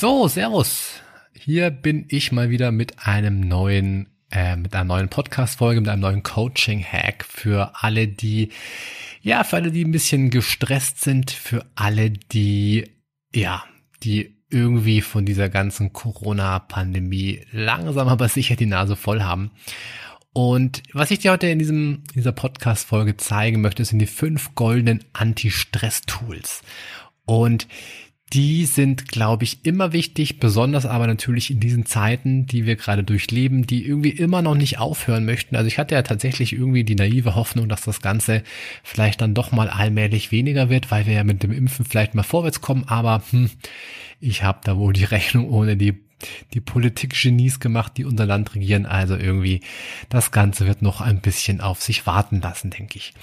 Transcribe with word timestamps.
So, 0.00 0.28
Servus. 0.28 0.94
Hier 1.34 1.70
bin 1.70 2.06
ich 2.08 2.32
mal 2.32 2.48
wieder 2.48 2.72
mit 2.72 3.06
einem 3.06 3.40
neuen, 3.40 4.06
äh, 4.30 4.56
mit 4.56 4.74
einer 4.74 4.84
neuen 4.84 5.10
Podcast-Folge, 5.10 5.82
mit 5.82 5.90
einem 5.90 6.00
neuen 6.00 6.22
Coaching-Hack 6.22 7.26
für 7.28 7.72
alle, 7.74 8.08
die, 8.08 8.48
ja, 9.20 9.44
für 9.44 9.56
alle, 9.56 9.70
die 9.70 9.84
ein 9.84 9.92
bisschen 9.92 10.30
gestresst 10.30 11.02
sind, 11.02 11.30
für 11.30 11.66
alle, 11.74 12.08
die, 12.08 12.90
ja, 13.34 13.62
die 14.02 14.38
irgendwie 14.48 15.02
von 15.02 15.26
dieser 15.26 15.50
ganzen 15.50 15.92
Corona-Pandemie 15.92 17.44
langsam 17.52 18.08
aber 18.08 18.30
sicher 18.30 18.56
die 18.56 18.64
Nase 18.64 18.96
voll 18.96 19.20
haben. 19.20 19.50
Und 20.32 20.82
was 20.94 21.10
ich 21.10 21.18
dir 21.18 21.32
heute 21.32 21.48
in 21.48 21.58
diesem, 21.58 22.04
dieser 22.14 22.32
Podcast-Folge 22.32 23.18
zeigen 23.18 23.60
möchte, 23.60 23.84
sind 23.84 23.98
die 23.98 24.06
fünf 24.06 24.54
goldenen 24.54 25.04
Anti-Stress-Tools. 25.12 26.62
Und 27.26 27.68
die 28.32 28.64
sind, 28.64 29.08
glaube 29.08 29.42
ich, 29.42 29.64
immer 29.64 29.92
wichtig, 29.92 30.38
besonders 30.38 30.86
aber 30.86 31.08
natürlich 31.08 31.50
in 31.50 31.58
diesen 31.58 31.84
Zeiten, 31.84 32.46
die 32.46 32.64
wir 32.64 32.76
gerade 32.76 33.02
durchleben, 33.02 33.66
die 33.66 33.84
irgendwie 33.84 34.10
immer 34.10 34.40
noch 34.40 34.54
nicht 34.54 34.78
aufhören 34.78 35.24
möchten. 35.24 35.56
Also 35.56 35.66
ich 35.66 35.78
hatte 35.78 35.96
ja 35.96 36.02
tatsächlich 36.02 36.52
irgendwie 36.52 36.84
die 36.84 36.94
naive 36.94 37.34
Hoffnung, 37.34 37.68
dass 37.68 37.82
das 37.82 38.00
Ganze 38.00 38.44
vielleicht 38.84 39.20
dann 39.20 39.34
doch 39.34 39.50
mal 39.50 39.68
allmählich 39.68 40.30
weniger 40.30 40.70
wird, 40.70 40.92
weil 40.92 41.06
wir 41.06 41.14
ja 41.14 41.24
mit 41.24 41.42
dem 41.42 41.50
Impfen 41.50 41.84
vielleicht 41.84 42.14
mal 42.14 42.22
vorwärts 42.22 42.60
kommen, 42.60 42.84
aber 42.86 43.22
hm, 43.30 43.50
ich 44.20 44.44
habe 44.44 44.60
da 44.62 44.76
wohl 44.76 44.92
die 44.92 45.04
Rechnung 45.10 45.50
ohne 45.50 45.76
die 45.76 45.98
die 46.54 46.60
Politik-Genies 46.60 47.60
gemacht, 47.60 47.92
die 47.96 48.04
unser 48.04 48.26
Land 48.26 48.54
regieren. 48.54 48.86
Also 48.86 49.16
irgendwie, 49.16 49.60
das 50.08 50.30
Ganze 50.30 50.66
wird 50.66 50.82
noch 50.82 51.00
ein 51.00 51.20
bisschen 51.20 51.60
auf 51.60 51.82
sich 51.82 52.06
warten 52.06 52.40
lassen, 52.40 52.70
denke 52.70 52.98
ich. 52.98 53.14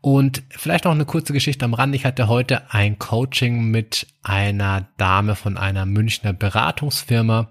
Und 0.00 0.42
vielleicht 0.50 0.84
noch 0.84 0.92
eine 0.92 1.06
kurze 1.06 1.32
Geschichte 1.32 1.64
am 1.64 1.74
Rand. 1.74 1.94
Ich 1.94 2.04
hatte 2.04 2.28
heute 2.28 2.72
ein 2.72 2.98
Coaching 2.98 3.70
mit 3.70 4.06
einer 4.22 4.88
Dame 4.96 5.34
von 5.34 5.56
einer 5.56 5.86
Münchner 5.86 6.32
Beratungsfirma. 6.32 7.50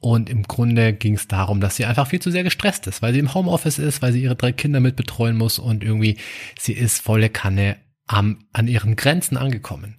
Und 0.00 0.30
im 0.30 0.44
Grunde 0.44 0.92
ging 0.92 1.14
es 1.14 1.26
darum, 1.26 1.60
dass 1.60 1.76
sie 1.76 1.84
einfach 1.84 2.06
viel 2.06 2.20
zu 2.20 2.30
sehr 2.30 2.44
gestresst 2.44 2.86
ist, 2.86 3.02
weil 3.02 3.12
sie 3.12 3.18
im 3.18 3.34
Homeoffice 3.34 3.78
ist, 3.78 4.00
weil 4.00 4.12
sie 4.12 4.22
ihre 4.22 4.36
drei 4.36 4.52
Kinder 4.52 4.80
mit 4.80 4.96
betreuen 4.96 5.36
muss 5.36 5.58
und 5.58 5.82
irgendwie 5.82 6.18
sie 6.58 6.72
ist 6.72 7.00
volle 7.00 7.30
Kanne 7.30 7.76
am, 8.06 8.38
an 8.52 8.68
ihren 8.68 8.96
Grenzen 8.96 9.36
angekommen. 9.36 9.96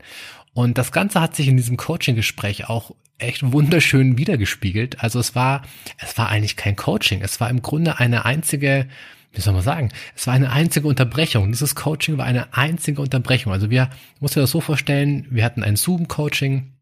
Und 0.53 0.77
das 0.77 0.91
Ganze 0.91 1.21
hat 1.21 1.35
sich 1.35 1.47
in 1.47 1.57
diesem 1.57 1.77
Coaching-Gespräch 1.77 2.69
auch 2.69 2.95
echt 3.19 3.51
wunderschön 3.51 4.17
wiedergespiegelt. 4.17 5.01
Also 5.03 5.19
es 5.19 5.35
war, 5.35 5.61
es 5.97 6.17
war 6.17 6.29
eigentlich 6.29 6.55
kein 6.55 6.75
Coaching. 6.75 7.21
Es 7.21 7.39
war 7.39 7.49
im 7.49 7.61
Grunde 7.61 7.99
eine 7.99 8.25
einzige, 8.25 8.87
wie 9.33 9.41
soll 9.41 9.53
man 9.53 9.61
sagen, 9.61 9.91
es 10.15 10.25
war 10.27 10.33
eine 10.33 10.51
einzige 10.51 10.87
Unterbrechung. 10.87 11.51
Dieses 11.51 11.75
Coaching 11.75 12.17
war 12.17 12.25
eine 12.25 12.53
einzige 12.53 13.01
Unterbrechung. 13.01 13.53
Also 13.53 13.69
wir, 13.69 13.89
muss 14.19 14.33
dir 14.33 14.41
das 14.41 14.51
so 14.51 14.61
vorstellen, 14.61 15.27
wir 15.29 15.43
hatten 15.43 15.63
ein 15.63 15.75
Zoom-Coaching. 15.75 16.73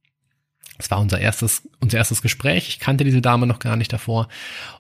Es 0.80 0.92
war 0.92 1.00
unser 1.00 1.20
erstes, 1.20 1.68
unser 1.80 1.98
erstes 1.98 2.22
Gespräch. 2.22 2.70
Ich 2.70 2.80
kannte 2.80 3.04
diese 3.04 3.22
Dame 3.22 3.48
noch 3.48 3.60
gar 3.60 3.76
nicht 3.76 3.92
davor. 3.92 4.28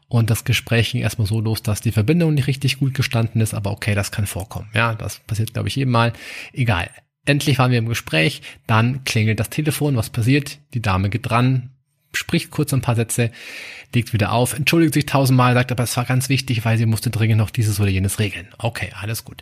Und 0.10 0.30
das 0.30 0.46
Gespräch 0.46 0.92
ging 0.92 1.02
erstmal 1.02 1.28
so 1.28 1.42
los, 1.42 1.64
dass 1.64 1.82
die 1.82 1.92
Verbindung 1.92 2.36
nicht 2.36 2.48
richtig 2.48 2.78
gut 2.78 2.94
gestanden 2.94 3.42
ist. 3.42 3.56
Aber 3.56 3.72
okay, 3.72 3.96
das 3.96 4.12
kann 4.12 4.28
vorkommen. 4.28 4.70
Ja, 4.74 4.94
das 4.94 5.20
passiert, 5.20 5.54
glaube 5.54 5.70
ich, 5.70 5.76
jedem 5.76 5.92
Mal. 5.92 6.14
Egal. 6.54 6.90
Endlich 7.28 7.60
waren 7.60 7.72
wir 7.72 7.78
im 7.78 7.90
Gespräch, 7.90 8.42
dann 8.68 9.04
klingelt 9.04 9.40
das 9.40 9.50
Telefon, 9.50 9.98
was 9.98 10.10
passiert? 10.10 10.60
Die 10.74 10.82
Dame 10.82 11.10
geht 11.10 11.30
dran, 11.30 11.72
spricht 12.14 12.52
kurz 12.52 12.74
ein 12.74 12.82
paar 12.82 12.96
Sätze, 12.96 13.32
legt 13.94 14.14
wieder 14.14 14.32
auf, 14.32 14.54
entschuldigt 14.54 14.94
sich 14.94 15.06
tausendmal, 15.06 15.54
sagt 15.54 15.74
aber 15.74 15.84
es 15.84 15.98
war 15.98 16.06
ganz 16.06 16.30
wichtig, 16.30 16.64
weil 16.64 16.78
sie 16.78 16.86
musste 16.86 17.10
dringend 17.10 17.38
noch 17.38 17.50
dieses 17.50 17.82
oder 17.82 17.90
jenes 17.90 18.20
regeln. 18.20 18.48
Okay, 18.60 18.92
alles 18.98 19.26
gut. 19.26 19.42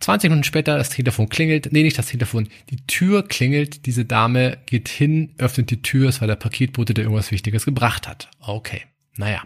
20 0.00 0.28
Minuten 0.28 0.44
später, 0.44 0.76
das 0.76 0.90
Telefon 0.90 1.28
klingelt, 1.28 1.68
nee, 1.70 1.84
nicht 1.84 1.96
das 1.96 2.06
Telefon, 2.06 2.48
die 2.70 2.84
Tür 2.88 3.26
klingelt, 3.28 3.86
diese 3.86 4.04
Dame 4.04 4.58
geht 4.66 4.88
hin, 4.88 5.34
öffnet 5.38 5.70
die 5.70 5.82
Tür, 5.82 6.08
es 6.08 6.20
war 6.20 6.26
der 6.26 6.34
Paketbote, 6.34 6.94
der 6.94 7.04
irgendwas 7.04 7.30
Wichtiges 7.30 7.64
gebracht 7.64 8.08
hat. 8.08 8.28
Okay. 8.40 8.82
Naja, 9.16 9.42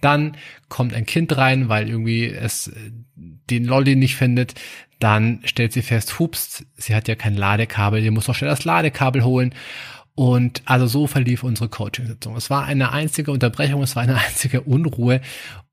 dann 0.00 0.36
kommt 0.68 0.94
ein 0.94 1.06
Kind 1.06 1.36
rein, 1.36 1.68
weil 1.68 1.88
irgendwie 1.88 2.26
es 2.26 2.68
äh, 2.68 2.72
den 3.16 3.64
Lolli 3.64 3.96
nicht 3.96 4.16
findet. 4.16 4.54
Dann 4.98 5.40
stellt 5.44 5.72
sie 5.72 5.82
fest, 5.82 6.18
hups, 6.18 6.64
sie 6.76 6.94
hat 6.94 7.08
ja 7.08 7.14
kein 7.14 7.36
Ladekabel, 7.36 8.02
sie 8.02 8.10
muss 8.10 8.26
doch 8.26 8.34
schnell 8.34 8.50
das 8.50 8.64
Ladekabel 8.64 9.24
holen. 9.24 9.54
Und 10.14 10.62
also 10.66 10.86
so 10.86 11.06
verlief 11.06 11.42
unsere 11.42 11.68
Coaching-Sitzung. 11.68 12.36
Es 12.36 12.50
war 12.50 12.64
eine 12.64 12.92
einzige 12.92 13.32
Unterbrechung, 13.32 13.82
es 13.82 13.96
war 13.96 14.02
eine 14.02 14.16
einzige 14.26 14.62
Unruhe. 14.62 15.20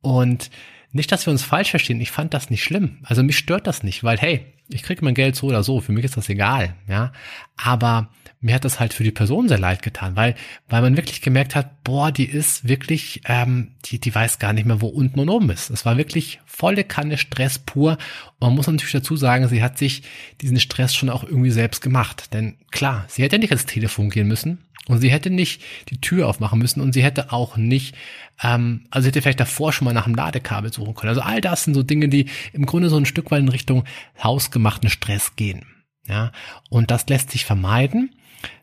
Und 0.01 0.49
nicht, 0.91 1.11
dass 1.11 1.25
wir 1.25 1.31
uns 1.31 1.44
falsch 1.44 1.69
verstehen, 1.69 2.01
ich 2.01 2.11
fand 2.11 2.33
das 2.33 2.50
nicht 2.50 2.63
schlimm. 2.63 3.00
Also 3.03 3.23
mich 3.23 3.38
stört 3.38 3.67
das 3.67 3.83
nicht, 3.83 4.03
weil 4.03 4.17
hey, 4.17 4.45
ich 4.69 4.83
kriege 4.83 5.03
mein 5.03 5.13
Geld 5.13 5.35
so 5.35 5.47
oder 5.47 5.63
so, 5.63 5.81
für 5.81 5.91
mich 5.91 6.05
ist 6.05 6.17
das 6.17 6.29
egal, 6.29 6.75
ja. 6.88 7.11
Aber 7.57 8.09
mir 8.41 8.55
hat 8.55 8.63
das 8.63 8.79
halt 8.79 8.94
für 8.94 9.03
die 9.03 9.11
Person 9.11 9.49
sehr 9.49 9.59
leid 9.59 9.81
getan, 9.81 10.16
weil, 10.16 10.35
weil 10.69 10.81
man 10.81 10.95
wirklich 10.95 11.22
gemerkt 11.22 11.55
hat, 11.55 11.83
boah, 11.83 12.11
die 12.11 12.25
ist 12.25 12.67
wirklich, 12.67 13.22
ähm, 13.25 13.72
die, 13.85 13.99
die 13.99 14.13
weiß 14.13 14.39
gar 14.39 14.53
nicht 14.53 14.66
mehr, 14.66 14.79
wo 14.79 14.88
unten 14.88 15.19
und 15.19 15.29
oben 15.29 15.49
ist. 15.49 15.69
Es 15.69 15.85
war 15.85 15.97
wirklich 15.97 16.39
volle 16.45 16.83
Kanne 16.83 17.17
Stress 17.17 17.59
pur. 17.59 17.97
Und 18.39 18.47
man 18.47 18.55
muss 18.55 18.67
natürlich 18.67 18.94
dazu 18.94 19.17
sagen, 19.17 19.47
sie 19.49 19.61
hat 19.61 19.78
sich 19.78 20.03
diesen 20.39 20.59
Stress 20.59 20.95
schon 20.95 21.09
auch 21.09 21.23
irgendwie 21.23 21.51
selbst 21.51 21.81
gemacht. 21.81 22.33
Denn 22.33 22.55
klar, 22.72 23.05
sie 23.09 23.23
hätte 23.23 23.39
nicht 23.39 23.51
ans 23.51 23.66
Telefon 23.66 24.09
gehen 24.09 24.28
müssen 24.28 24.59
und 24.88 25.00
sie 25.00 25.12
hätte 25.12 25.29
nicht 25.29 25.62
die 25.90 26.01
Tür 26.01 26.28
aufmachen 26.28 26.59
müssen 26.59 26.81
und 26.81 26.94
sie 26.94 27.03
hätte 27.03 27.31
auch 27.31 27.57
nicht, 27.57 27.95
ähm, 28.41 28.88
also 28.90 29.03
sie 29.03 29.09
hätte 29.09 29.22
vielleicht 29.22 29.40
davor 29.40 29.73
schon 29.73 29.85
mal 29.85 29.94
nach 29.94 30.06
einem 30.06 30.16
Ladekabel 30.16 30.73
suchen 30.73 30.95
können. 30.95 31.09
Also 31.09 31.22
all 31.22 31.41
das 31.41 31.63
sind 31.63 31.73
so 31.73 31.84
Dinge, 31.84 32.09
die 32.09 32.25
im 32.53 32.66
Grunde 32.66 32.90
so 32.90 32.97
ein 32.97 33.06
Stück 33.06 33.31
weit 33.31 33.41
in 33.41 33.50
Richtung 33.50 33.84
hausgemachten 34.22 34.90
Stress 34.90 35.35
gehen. 35.35 35.66
Ja, 36.07 36.31
und 36.69 36.90
das 36.90 37.07
lässt 37.07 37.29
sich 37.29 37.45
vermeiden 37.45 38.16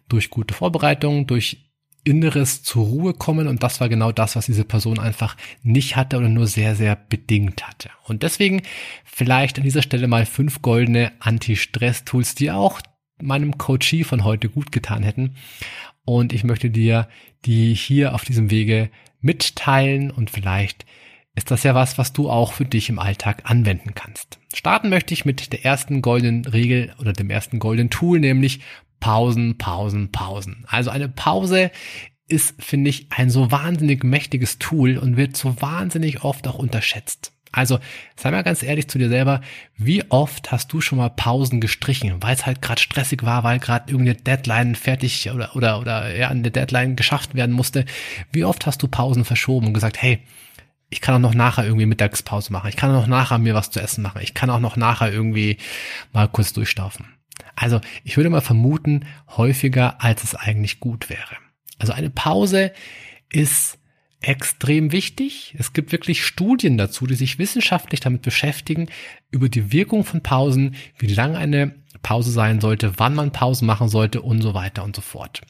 durch 0.09 0.31
gute 0.31 0.53
Vorbereitung, 0.55 1.27
durch 1.29 1.67
Inneres 2.07 2.63
zur 2.63 2.87
Ruhe 2.87 3.15
kommen 3.15 3.49
und 3.49 3.65
das 3.65 3.81
war 3.81 3.89
genau 3.89 4.13
das, 4.13 4.37
was 4.37 4.47
diese 4.47 4.65
Person 4.65 5.01
einfach 5.01 5.37
nicht 5.63 5.97
hatte 5.97 6.17
oder 6.17 6.29
nur 6.29 6.47
sehr, 6.47 6.77
sehr 6.77 6.95
bedingt 6.95 7.67
hatte. 7.67 7.91
Und 8.05 8.23
deswegen 8.23 8.63
vielleicht 9.05 9.59
an 9.59 9.65
dieser 9.65 9.83
Stelle 9.83 10.07
mal 10.07 10.25
fünf 10.25 10.63
goldene 10.63 11.13
Anti-Stress-Tools, 11.19 12.37
die 12.37 12.53
auch 12.53 12.81
meinem 13.21 13.59
Coachie 13.59 14.05
von 14.05 14.23
heute 14.23 14.49
gut 14.49 14.71
getan 14.71 15.03
hätten. 15.03 15.35
Und 16.07 16.33
ich 16.33 16.43
möchte 16.45 16.71
dir 16.71 17.09
die 17.45 17.75
hier 17.75 18.15
auf 18.15 18.25
diesem 18.25 18.51
Wege 18.51 18.89
mitteilen 19.21 20.11
und 20.11 20.31
vielleicht 20.31 20.87
ist 21.35 21.51
das 21.51 21.65
ja 21.65 21.75
was, 21.75 21.99
was 21.99 22.15
du 22.15 22.31
auch 22.31 22.53
für 22.53 22.65
dich 22.65 22.89
im 22.89 22.99
Alltag 22.99 23.43
anwenden 23.45 23.95
kannst. 23.95 24.39
Starten 24.55 24.89
möchte 24.89 25.13
ich 25.13 25.27
mit 25.27 25.53
der 25.53 25.65
ersten 25.65 26.01
goldenen 26.01 26.47
Regel 26.47 26.95
oder 26.99 27.13
dem 27.13 27.29
ersten 27.29 27.59
goldenen 27.59 27.91
Tool, 27.91 28.19
nämlich 28.19 28.61
Pausen, 29.01 29.59
Pausen, 29.59 30.11
Pausen. 30.11 30.65
Also 30.67 30.91
eine 30.91 31.11
Pause 31.11 31.71
ist, 32.27 32.61
finde 32.63 32.89
ich, 32.89 33.09
ein 33.11 33.29
so 33.29 33.51
wahnsinnig 33.51 34.03
mächtiges 34.03 34.59
Tool 34.59 34.97
und 34.97 35.19
wird 35.19 35.37
so 35.37 35.61
wahnsinnig 35.61 36.25
oft 36.25 36.49
auch 36.49 36.59
unterschätzt. 36.59 37.36
Also 37.57 37.79
sei 38.17 38.31
mal 38.31 38.43
ganz 38.43 38.63
ehrlich 38.63 38.87
zu 38.87 38.99
dir 38.99 39.09
selber, 39.09 39.41
wie 39.79 40.05
oft 40.11 40.53
hast 40.53 40.71
du 40.75 40.83
schon 40.83 40.99
mal 40.99 41.09
Pausen 41.09 41.59
gestrichen, 41.59 42.23
weil 42.23 42.35
es 42.35 42.45
halt 42.45 42.61
gerade 42.61 42.83
stressig 42.83 43.23
war, 43.23 43.45
weil 43.45 43.59
gerade 43.61 43.91
irgendeine 43.91 44.19
Deadline 44.19 44.75
fertig 44.75 45.31
oder 45.31 45.57
oder 45.57 45.81
oder 45.81 46.15
ja 46.15 46.29
eine 46.29 46.51
Deadline 46.51 46.97
geschafft 46.97 47.35
werden 47.35 47.53
musste. 47.53 47.87
Wie 48.31 48.45
oft 48.45 48.67
hast 48.67 48.83
du 48.83 48.89
Pausen 48.89 49.25
verschoben 49.25 49.69
und 49.69 49.73
gesagt, 49.73 50.03
hey, 50.03 50.19
ich 50.91 51.01
kann 51.01 51.15
auch 51.15 51.31
noch 51.31 51.35
nachher 51.35 51.65
irgendwie 51.65 51.87
Mittagspause 51.87 52.53
machen, 52.53 52.69
ich 52.69 52.77
kann 52.77 52.91
auch 52.91 53.01
noch 53.01 53.07
nachher 53.07 53.39
mir 53.39 53.55
was 53.55 53.71
zu 53.71 53.81
essen 53.81 54.03
machen, 54.03 54.21
ich 54.23 54.35
kann 54.35 54.51
auch 54.51 54.61
noch 54.61 54.77
nachher 54.77 55.11
irgendwie 55.11 55.57
mal 56.13 56.29
kurz 56.29 56.53
durchstaufen. 56.53 57.07
Also 57.55 57.81
ich 58.05 58.19
würde 58.19 58.29
mal 58.29 58.43
vermuten, 58.43 59.07
häufiger, 59.35 60.03
als 60.05 60.25
es 60.25 60.35
eigentlich 60.35 60.79
gut 60.79 61.09
wäre. 61.09 61.37
Also 61.79 61.95
eine 61.95 62.11
Pause 62.11 62.73
ist 63.31 63.79
extrem 64.27 64.93
wichtig. 64.93 65.55
Es 65.59 65.73
gibt 65.73 65.93
wirklich 65.93 66.25
Studien 66.25 66.77
dazu, 66.77 67.07
die 67.07 67.15
sich 67.15 67.39
wissenschaftlich 67.39 68.01
damit 68.01 68.23
beschäftigen, 68.23 68.89
über 69.31 69.49
die 69.49 69.73
Wirkung 69.73 70.05
von 70.05 70.23
Pausen, 70.23 70.75
wie 70.99 71.07
lang 71.07 71.37
eine 71.37 71.75
Pause 72.03 72.31
sein 72.31 72.61
sollte, 72.61 72.99
wann 72.99 73.15
man 73.15 73.33
Pausen 73.33 73.67
machen 73.67 73.89
sollte 73.89 74.23
und 74.23 74.43
so 74.43 74.55
weiter 74.55 74.85
und 74.85 74.97
so 74.97 75.03
fort. 75.03 75.43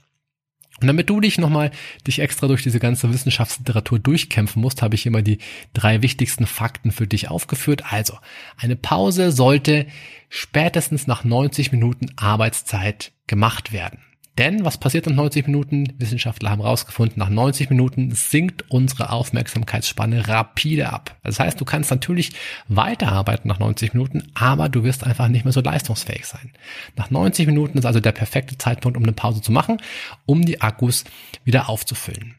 Und 0.80 0.88
damit 0.88 1.08
du 1.08 1.20
dich 1.20 1.38
nochmal 1.38 1.70
dich 2.06 2.18
extra 2.18 2.48
durch 2.48 2.62
diese 2.62 2.78
ganze 2.78 3.10
Wissenschaftsliteratur 3.10 3.98
durchkämpfen 3.98 4.60
musst, 4.60 4.82
habe 4.82 4.94
ich 4.94 5.06
mal 5.06 5.22
die 5.22 5.38
drei 5.72 6.02
wichtigsten 6.02 6.46
Fakten 6.46 6.92
für 6.92 7.06
dich 7.06 7.28
aufgeführt. 7.30 7.90
Also, 7.90 8.18
eine 8.58 8.76
Pause 8.76 9.32
sollte 9.32 9.86
spätestens 10.28 11.06
nach 11.06 11.24
90 11.24 11.72
Minuten 11.72 12.08
Arbeitszeit 12.16 13.12
gemacht 13.26 13.72
werden. 13.72 14.00
Denn 14.38 14.66
was 14.66 14.76
passiert 14.76 15.06
nach 15.06 15.14
90 15.14 15.46
Minuten? 15.46 15.94
Wissenschaftler 15.98 16.50
haben 16.50 16.60
herausgefunden, 16.60 17.18
nach 17.18 17.30
90 17.30 17.70
Minuten 17.70 18.10
sinkt 18.10 18.70
unsere 18.70 19.10
Aufmerksamkeitsspanne 19.10 20.28
rapide 20.28 20.92
ab. 20.92 21.16
Das 21.22 21.40
heißt, 21.40 21.58
du 21.58 21.64
kannst 21.64 21.90
natürlich 21.90 22.32
weiterarbeiten 22.68 23.48
nach 23.48 23.58
90 23.58 23.94
Minuten, 23.94 24.30
aber 24.34 24.68
du 24.68 24.84
wirst 24.84 25.04
einfach 25.04 25.28
nicht 25.28 25.44
mehr 25.44 25.52
so 25.52 25.62
leistungsfähig 25.62 26.26
sein. 26.26 26.52
Nach 26.96 27.10
90 27.10 27.46
Minuten 27.46 27.78
ist 27.78 27.86
also 27.86 28.00
der 28.00 28.12
perfekte 28.12 28.58
Zeitpunkt, 28.58 28.98
um 28.98 29.04
eine 29.04 29.12
Pause 29.12 29.40
zu 29.40 29.52
machen, 29.52 29.78
um 30.26 30.44
die 30.44 30.60
Akkus 30.60 31.04
wieder 31.44 31.70
aufzufüllen. 31.70 32.34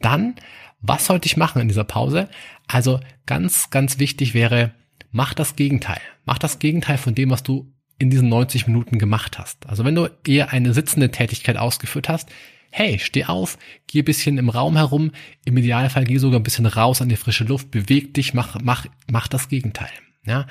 Dann, 0.00 0.34
was 0.82 1.06
sollte 1.06 1.26
ich 1.26 1.38
machen 1.38 1.62
in 1.62 1.68
dieser 1.68 1.84
Pause? 1.84 2.28
Also 2.66 3.00
ganz, 3.24 3.70
ganz 3.70 3.98
wichtig 3.98 4.34
wäre, 4.34 4.72
mach 5.12 5.32
das 5.32 5.56
Gegenteil. 5.56 6.00
Mach 6.26 6.38
das 6.38 6.58
Gegenteil 6.58 6.98
von 6.98 7.14
dem, 7.14 7.30
was 7.30 7.42
du 7.42 7.71
in 7.98 8.10
diesen 8.10 8.28
90 8.28 8.66
Minuten 8.66 8.98
gemacht 8.98 9.38
hast. 9.38 9.66
Also 9.66 9.84
wenn 9.84 9.94
du 9.94 10.08
eher 10.26 10.52
eine 10.52 10.74
sitzende 10.74 11.10
Tätigkeit 11.10 11.56
ausgeführt 11.56 12.08
hast, 12.08 12.30
hey, 12.70 12.98
steh 12.98 13.26
auf, 13.26 13.58
geh 13.86 14.02
bisschen 14.02 14.38
im 14.38 14.48
Raum 14.48 14.76
herum, 14.76 15.12
im 15.44 15.56
Idealfall 15.56 16.04
geh 16.04 16.18
sogar 16.18 16.40
ein 16.40 16.42
bisschen 16.42 16.66
raus 16.66 17.02
an 17.02 17.08
die 17.08 17.16
frische 17.16 17.44
Luft, 17.44 17.70
beweg 17.70 18.14
dich, 18.14 18.34
mach, 18.34 18.58
mach, 18.62 18.86
mach 19.10 19.28
das 19.28 19.48
Gegenteil. 19.48 19.90
Ja, 20.24 20.46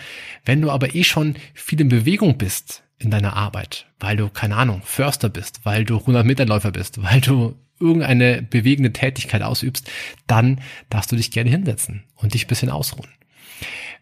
wenn 0.46 0.62
du 0.62 0.70
aber 0.70 0.96
eh 0.96 1.04
schon 1.04 1.36
viel 1.54 1.80
in 1.82 1.90
Bewegung 1.90 2.38
bist 2.38 2.84
in 2.98 3.10
deiner 3.10 3.36
Arbeit, 3.36 3.88
weil 4.00 4.18
du, 4.18 4.30
keine 4.30 4.56
Ahnung, 4.56 4.82
Förster 4.84 5.30
bist, 5.30 5.62
weil 5.64 5.86
du 5.86 5.98
100 5.98 6.26
Meter 6.26 6.46
Läufer 6.46 6.72
bist, 6.72 7.02
weil 7.04 7.22
du 7.22 7.56
irgendeine 7.80 8.44
bewegende 8.44 8.94
Tätigkeit 8.94 9.42
ausübst, 9.42 9.90
dann 10.28 10.62
darfst 10.90 11.12
du 11.12 11.16
dich 11.16 11.32
gerne 11.32 11.50
hinsetzen 11.50 12.04
und 12.16 12.36
dich 12.36 12.48
bisschen 12.48 12.70
ausruhen. 12.70 13.10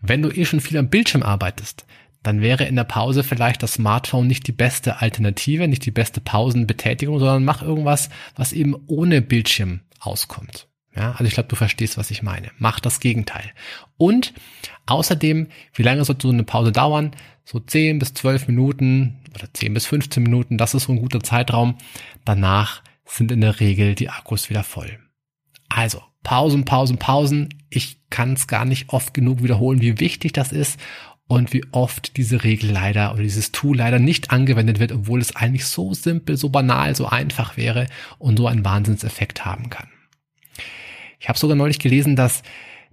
Wenn 0.01 0.21
du 0.21 0.29
eh 0.29 0.45
schon 0.45 0.59
viel 0.59 0.77
am 0.77 0.89
Bildschirm 0.89 1.23
arbeitest, 1.23 1.85
dann 2.23 2.41
wäre 2.41 2.65
in 2.65 2.75
der 2.75 2.83
Pause 2.83 3.23
vielleicht 3.23 3.63
das 3.63 3.73
Smartphone 3.73 4.27
nicht 4.27 4.47
die 4.47 4.51
beste 4.51 5.01
Alternative, 5.01 5.67
nicht 5.67 5.85
die 5.85 5.91
beste 5.91 6.19
Pausenbetätigung, 6.19 7.19
sondern 7.19 7.45
mach 7.45 7.61
irgendwas, 7.61 8.09
was 8.35 8.51
eben 8.51 8.75
ohne 8.87 9.21
Bildschirm 9.21 9.81
auskommt. 9.99 10.67
Ja, 10.95 11.11
also 11.11 11.25
ich 11.25 11.33
glaube, 11.33 11.49
du 11.49 11.55
verstehst, 11.55 11.97
was 11.97 12.11
ich 12.11 12.23
meine. 12.23 12.51
Mach 12.57 12.79
das 12.79 12.99
Gegenteil. 12.99 13.51
Und 13.97 14.33
außerdem, 14.85 15.47
wie 15.73 15.83
lange 15.83 16.03
sollte 16.03 16.27
so 16.27 16.33
eine 16.33 16.43
Pause 16.43 16.71
dauern? 16.71 17.11
So 17.45 17.59
10 17.59 17.99
bis 17.99 18.13
12 18.15 18.47
Minuten 18.47 19.19
oder 19.33 19.47
10 19.53 19.73
bis 19.73 19.85
15 19.85 20.21
Minuten, 20.21 20.57
das 20.57 20.73
ist 20.73 20.83
so 20.83 20.91
ein 20.91 20.99
guter 20.99 21.21
Zeitraum. 21.21 21.77
Danach 22.25 22.81
sind 23.05 23.31
in 23.31 23.41
der 23.41 23.59
Regel 23.59 23.95
die 23.95 24.09
Akkus 24.09 24.49
wieder 24.49 24.63
voll. 24.63 24.99
Also, 25.69 26.01
Pausen, 26.23 26.65
Pausen, 26.65 26.97
Pausen. 26.97 27.49
Ich 27.69 28.09
kann 28.09 28.33
es 28.33 28.47
gar 28.47 28.65
nicht 28.65 28.89
oft 28.89 29.13
genug 29.13 29.41
wiederholen, 29.41 29.81
wie 29.81 29.99
wichtig 29.99 30.33
das 30.33 30.51
ist 30.51 30.79
und 31.29 31.53
wie 31.53 31.63
oft 31.71 32.17
diese 32.17 32.43
Regel 32.43 32.71
leider 32.71 33.13
oder 33.13 33.21
dieses 33.21 33.51
Tool 33.51 33.77
leider 33.77 33.99
nicht 33.99 34.31
angewendet 34.31 34.79
wird, 34.79 34.91
obwohl 34.91 35.21
es 35.21 35.35
eigentlich 35.35 35.65
so 35.65 35.93
simpel, 35.93 36.35
so 36.37 36.49
banal, 36.49 36.95
so 36.95 37.05
einfach 37.05 37.55
wäre 37.55 37.85
und 38.17 38.37
so 38.37 38.47
einen 38.47 38.65
Wahnsinnseffekt 38.65 39.45
haben 39.45 39.69
kann. 39.69 39.87
Ich 41.19 41.29
habe 41.29 41.37
sogar 41.37 41.55
neulich 41.55 41.77
gelesen, 41.77 42.15
dass 42.15 42.41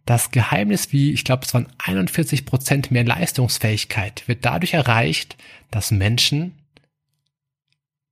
das 0.04 0.32
Geheimnis 0.32 0.92
wie, 0.92 1.12
ich 1.12 1.24
glaube, 1.24 1.46
es 1.46 1.54
waren 1.54 1.66
41 1.78 2.44
Prozent 2.44 2.90
mehr 2.90 3.04
Leistungsfähigkeit 3.04 4.28
wird 4.28 4.44
dadurch 4.44 4.74
erreicht, 4.74 5.38
dass 5.70 5.90
Menschen 5.90 6.52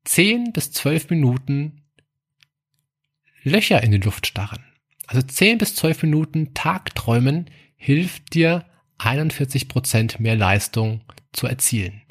10 0.04 0.54
bis 0.54 0.72
12 0.72 1.10
Minuten 1.10 1.82
Löcher 3.42 3.82
in 3.82 3.92
die 3.92 3.98
Luft 3.98 4.26
starren. 4.26 4.64
Also 5.06 5.20
10 5.20 5.58
bis 5.58 5.74
12 5.74 6.04
Minuten 6.04 6.54
Tagträumen 6.54 7.50
hilft 7.76 8.32
dir 8.32 8.64
41 8.98 9.68
Prozent 9.68 10.20
mehr 10.20 10.36
Leistung 10.36 11.02
zu 11.32 11.46
erzielen. 11.46 12.02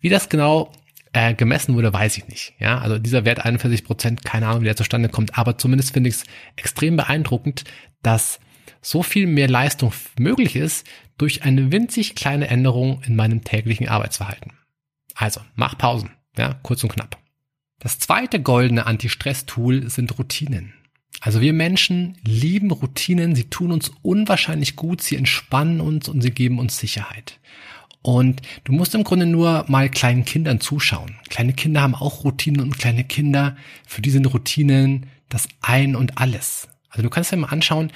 Wie 0.00 0.08
das 0.08 0.28
genau 0.28 0.72
äh, 1.12 1.34
gemessen 1.34 1.74
wurde, 1.74 1.92
weiß 1.92 2.16
ich 2.18 2.28
nicht. 2.28 2.54
Ja, 2.58 2.78
also 2.78 2.98
dieser 2.98 3.24
Wert 3.24 3.44
41 3.44 3.84
Prozent, 3.84 4.24
keine 4.24 4.46
Ahnung, 4.48 4.62
wie 4.62 4.66
der 4.66 4.76
zustande 4.76 5.08
kommt, 5.08 5.38
aber 5.38 5.58
zumindest 5.58 5.92
finde 5.92 6.08
ich 6.08 6.16
es 6.16 6.24
extrem 6.56 6.96
beeindruckend, 6.96 7.64
dass 8.02 8.40
so 8.80 9.02
viel 9.02 9.26
mehr 9.26 9.48
Leistung 9.48 9.92
möglich 10.18 10.56
ist 10.56 10.86
durch 11.18 11.44
eine 11.44 11.70
winzig 11.70 12.14
kleine 12.14 12.48
Änderung 12.48 13.02
in 13.06 13.14
meinem 13.14 13.44
täglichen 13.44 13.88
Arbeitsverhalten. 13.88 14.52
Also, 15.14 15.40
mach 15.54 15.78
Pausen. 15.78 16.10
Ja, 16.36 16.58
kurz 16.62 16.82
und 16.82 16.92
knapp. 16.92 17.18
Das 17.78 17.98
zweite 17.98 18.40
goldene 18.40 18.86
Anti-Stress-Tool 18.86 19.90
sind 19.90 20.18
Routinen. 20.18 20.72
Also 21.20 21.40
wir 21.40 21.52
Menschen 21.52 22.16
lieben 22.24 22.70
Routinen, 22.70 23.34
sie 23.34 23.44
tun 23.44 23.70
uns 23.70 23.92
unwahrscheinlich 24.02 24.76
gut, 24.76 25.02
sie 25.02 25.16
entspannen 25.16 25.80
uns 25.80 26.08
und 26.08 26.20
sie 26.20 26.30
geben 26.30 26.58
uns 26.58 26.78
Sicherheit. 26.78 27.38
Und 28.02 28.42
du 28.64 28.72
musst 28.72 28.94
im 28.96 29.04
Grunde 29.04 29.26
nur 29.26 29.64
mal 29.68 29.88
kleinen 29.88 30.24
Kindern 30.24 30.60
zuschauen. 30.60 31.16
Kleine 31.28 31.52
Kinder 31.52 31.82
haben 31.82 31.94
auch 31.94 32.24
Routinen 32.24 32.60
und 32.60 32.76
kleine 32.76 33.04
Kinder, 33.04 33.56
für 33.86 34.02
die 34.02 34.10
sind 34.10 34.26
Routinen 34.26 35.06
das 35.28 35.48
Ein 35.60 35.94
und 35.94 36.18
Alles. 36.18 36.68
Also 36.90 37.02
du 37.02 37.10
kannst 37.10 37.30
dir 37.30 37.36
mal 37.36 37.48
anschauen, 37.48 37.92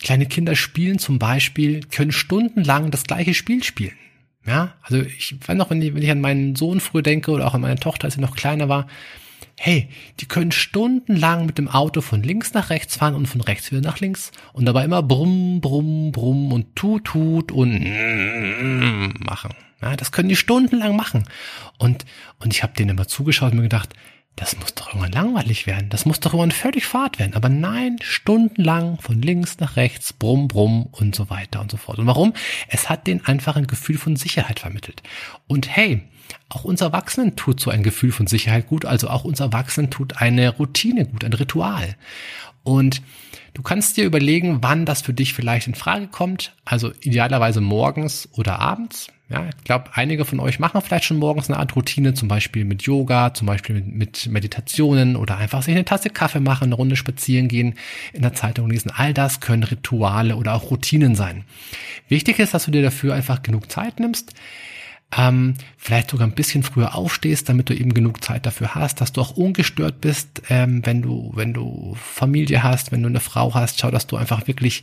kleine 0.00 0.26
Kinder 0.26 0.56
spielen 0.56 0.98
zum 0.98 1.20
Beispiel, 1.20 1.80
können 1.84 2.12
stundenlang 2.12 2.90
das 2.90 3.04
gleiche 3.04 3.32
Spiel 3.32 3.62
spielen. 3.62 3.96
Ja, 4.46 4.74
also 4.82 5.00
ich 5.00 5.36
weiß 5.46 5.56
noch, 5.56 5.70
wenn 5.70 5.80
ich, 5.80 5.94
wenn 5.94 6.02
ich 6.02 6.10
an 6.10 6.20
meinen 6.20 6.56
Sohn 6.56 6.80
früher 6.80 7.02
denke 7.02 7.30
oder 7.30 7.46
auch 7.46 7.54
an 7.54 7.62
meine 7.62 7.80
Tochter, 7.80 8.06
als 8.06 8.14
sie 8.14 8.20
noch 8.20 8.36
kleiner 8.36 8.68
war, 8.68 8.88
hey, 9.58 9.88
die 10.20 10.26
können 10.26 10.52
stundenlang 10.52 11.46
mit 11.46 11.58
dem 11.58 11.68
Auto 11.68 12.00
von 12.00 12.22
links 12.22 12.54
nach 12.54 12.70
rechts 12.70 12.96
fahren 12.96 13.14
und 13.14 13.26
von 13.26 13.40
rechts 13.40 13.70
wieder 13.70 13.80
nach 13.80 14.00
links 14.00 14.32
und 14.52 14.64
dabei 14.66 14.84
immer 14.84 15.02
brumm, 15.02 15.60
brumm, 15.60 16.12
brumm 16.12 16.52
und 16.52 16.74
tut, 16.76 17.04
tut 17.04 17.52
und 17.52 17.80
machen. 19.24 19.50
Ja, 19.80 19.96
das 19.96 20.12
können 20.12 20.28
die 20.28 20.36
stundenlang 20.36 20.96
machen. 20.96 21.24
Und, 21.78 22.04
und 22.40 22.54
ich 22.54 22.62
habe 22.62 22.74
denen 22.74 22.90
immer 22.90 23.06
zugeschaut 23.06 23.52
und 23.52 23.58
mir 23.58 23.64
gedacht, 23.64 23.90
das 24.36 24.58
muss 24.58 24.74
doch 24.74 24.88
irgendwann 24.88 25.12
langweilig 25.12 25.66
werden. 25.66 25.90
Das 25.90 26.06
muss 26.06 26.18
doch 26.18 26.32
irgendwann 26.32 26.50
völlig 26.50 26.86
fad 26.86 27.18
werden. 27.18 27.34
Aber 27.34 27.48
nein, 27.48 27.98
stundenlang 28.02 28.98
von 29.00 29.22
links 29.22 29.60
nach 29.60 29.76
rechts, 29.76 30.12
brumm, 30.12 30.48
brumm 30.48 30.86
und 30.90 31.14
so 31.14 31.30
weiter 31.30 31.60
und 31.60 31.70
so 31.70 31.76
fort. 31.76 31.98
Und 31.98 32.06
warum? 32.06 32.34
Es 32.68 32.88
hat 32.88 33.06
denen 33.06 33.24
einfach 33.24 33.56
ein 33.56 33.68
Gefühl 33.68 33.96
von 33.96 34.16
Sicherheit 34.16 34.58
vermittelt. 34.58 35.02
Und 35.46 35.68
hey, 35.68 36.02
auch 36.48 36.64
uns 36.64 36.80
Erwachsenen 36.80 37.36
tut 37.36 37.60
so 37.60 37.70
ein 37.70 37.82
Gefühl 37.82 38.12
von 38.12 38.26
Sicherheit 38.26 38.66
gut, 38.68 38.84
also 38.84 39.08
auch 39.08 39.24
uns 39.24 39.40
Erwachsenen 39.40 39.90
tut 39.90 40.20
eine 40.20 40.50
Routine 40.50 41.06
gut, 41.06 41.24
ein 41.24 41.32
Ritual. 41.32 41.96
Und 42.62 43.02
du 43.54 43.62
kannst 43.62 43.96
dir 43.96 44.04
überlegen, 44.04 44.58
wann 44.62 44.86
das 44.86 45.02
für 45.02 45.12
dich 45.12 45.34
vielleicht 45.34 45.66
in 45.66 45.74
Frage 45.74 46.08
kommt, 46.08 46.54
also 46.64 46.92
idealerweise 47.02 47.60
morgens 47.60 48.28
oder 48.32 48.58
abends. 48.58 49.08
Ja, 49.30 49.46
ich 49.48 49.64
glaube, 49.64 49.90
einige 49.94 50.26
von 50.26 50.38
euch 50.38 50.58
machen 50.58 50.82
vielleicht 50.82 51.04
schon 51.06 51.16
morgens 51.16 51.48
eine 51.48 51.58
Art 51.58 51.74
Routine, 51.74 52.12
zum 52.12 52.28
Beispiel 52.28 52.64
mit 52.64 52.82
Yoga, 52.82 53.32
zum 53.32 53.46
Beispiel 53.46 53.74
mit, 53.76 53.86
mit 53.94 54.26
Meditationen 54.26 55.16
oder 55.16 55.38
einfach 55.38 55.62
sich 55.62 55.74
eine 55.74 55.86
Tasse 55.86 56.10
Kaffee 56.10 56.40
machen, 56.40 56.64
eine 56.64 56.74
Runde 56.74 56.94
spazieren 56.94 57.48
gehen, 57.48 57.74
in 58.12 58.20
der 58.20 58.34
Zeitung 58.34 58.68
lesen. 58.68 58.92
All 58.94 59.14
das 59.14 59.40
können 59.40 59.62
Rituale 59.62 60.36
oder 60.36 60.54
auch 60.54 60.70
Routinen 60.70 61.14
sein. 61.14 61.44
Wichtig 62.08 62.38
ist, 62.38 62.52
dass 62.52 62.66
du 62.66 62.70
dir 62.70 62.82
dafür 62.82 63.14
einfach 63.14 63.42
genug 63.42 63.70
Zeit 63.72 63.98
nimmst 63.98 64.34
ähm, 65.16 65.54
vielleicht 65.76 66.10
sogar 66.10 66.26
ein 66.26 66.34
bisschen 66.34 66.62
früher 66.62 66.94
aufstehst, 66.94 67.48
damit 67.48 67.68
du 67.68 67.74
eben 67.74 67.94
genug 67.94 68.24
Zeit 68.24 68.46
dafür 68.46 68.74
hast, 68.74 69.00
dass 69.00 69.12
du 69.12 69.20
auch 69.20 69.36
ungestört 69.36 70.00
bist, 70.00 70.42
ähm, 70.48 70.84
wenn 70.84 71.02
du, 71.02 71.32
wenn 71.34 71.52
du 71.52 71.94
Familie 71.94 72.62
hast, 72.62 72.92
wenn 72.92 73.02
du 73.02 73.08
eine 73.08 73.20
Frau 73.20 73.54
hast, 73.54 73.80
schau, 73.80 73.90
dass 73.90 74.06
du 74.06 74.16
einfach 74.16 74.46
wirklich 74.46 74.82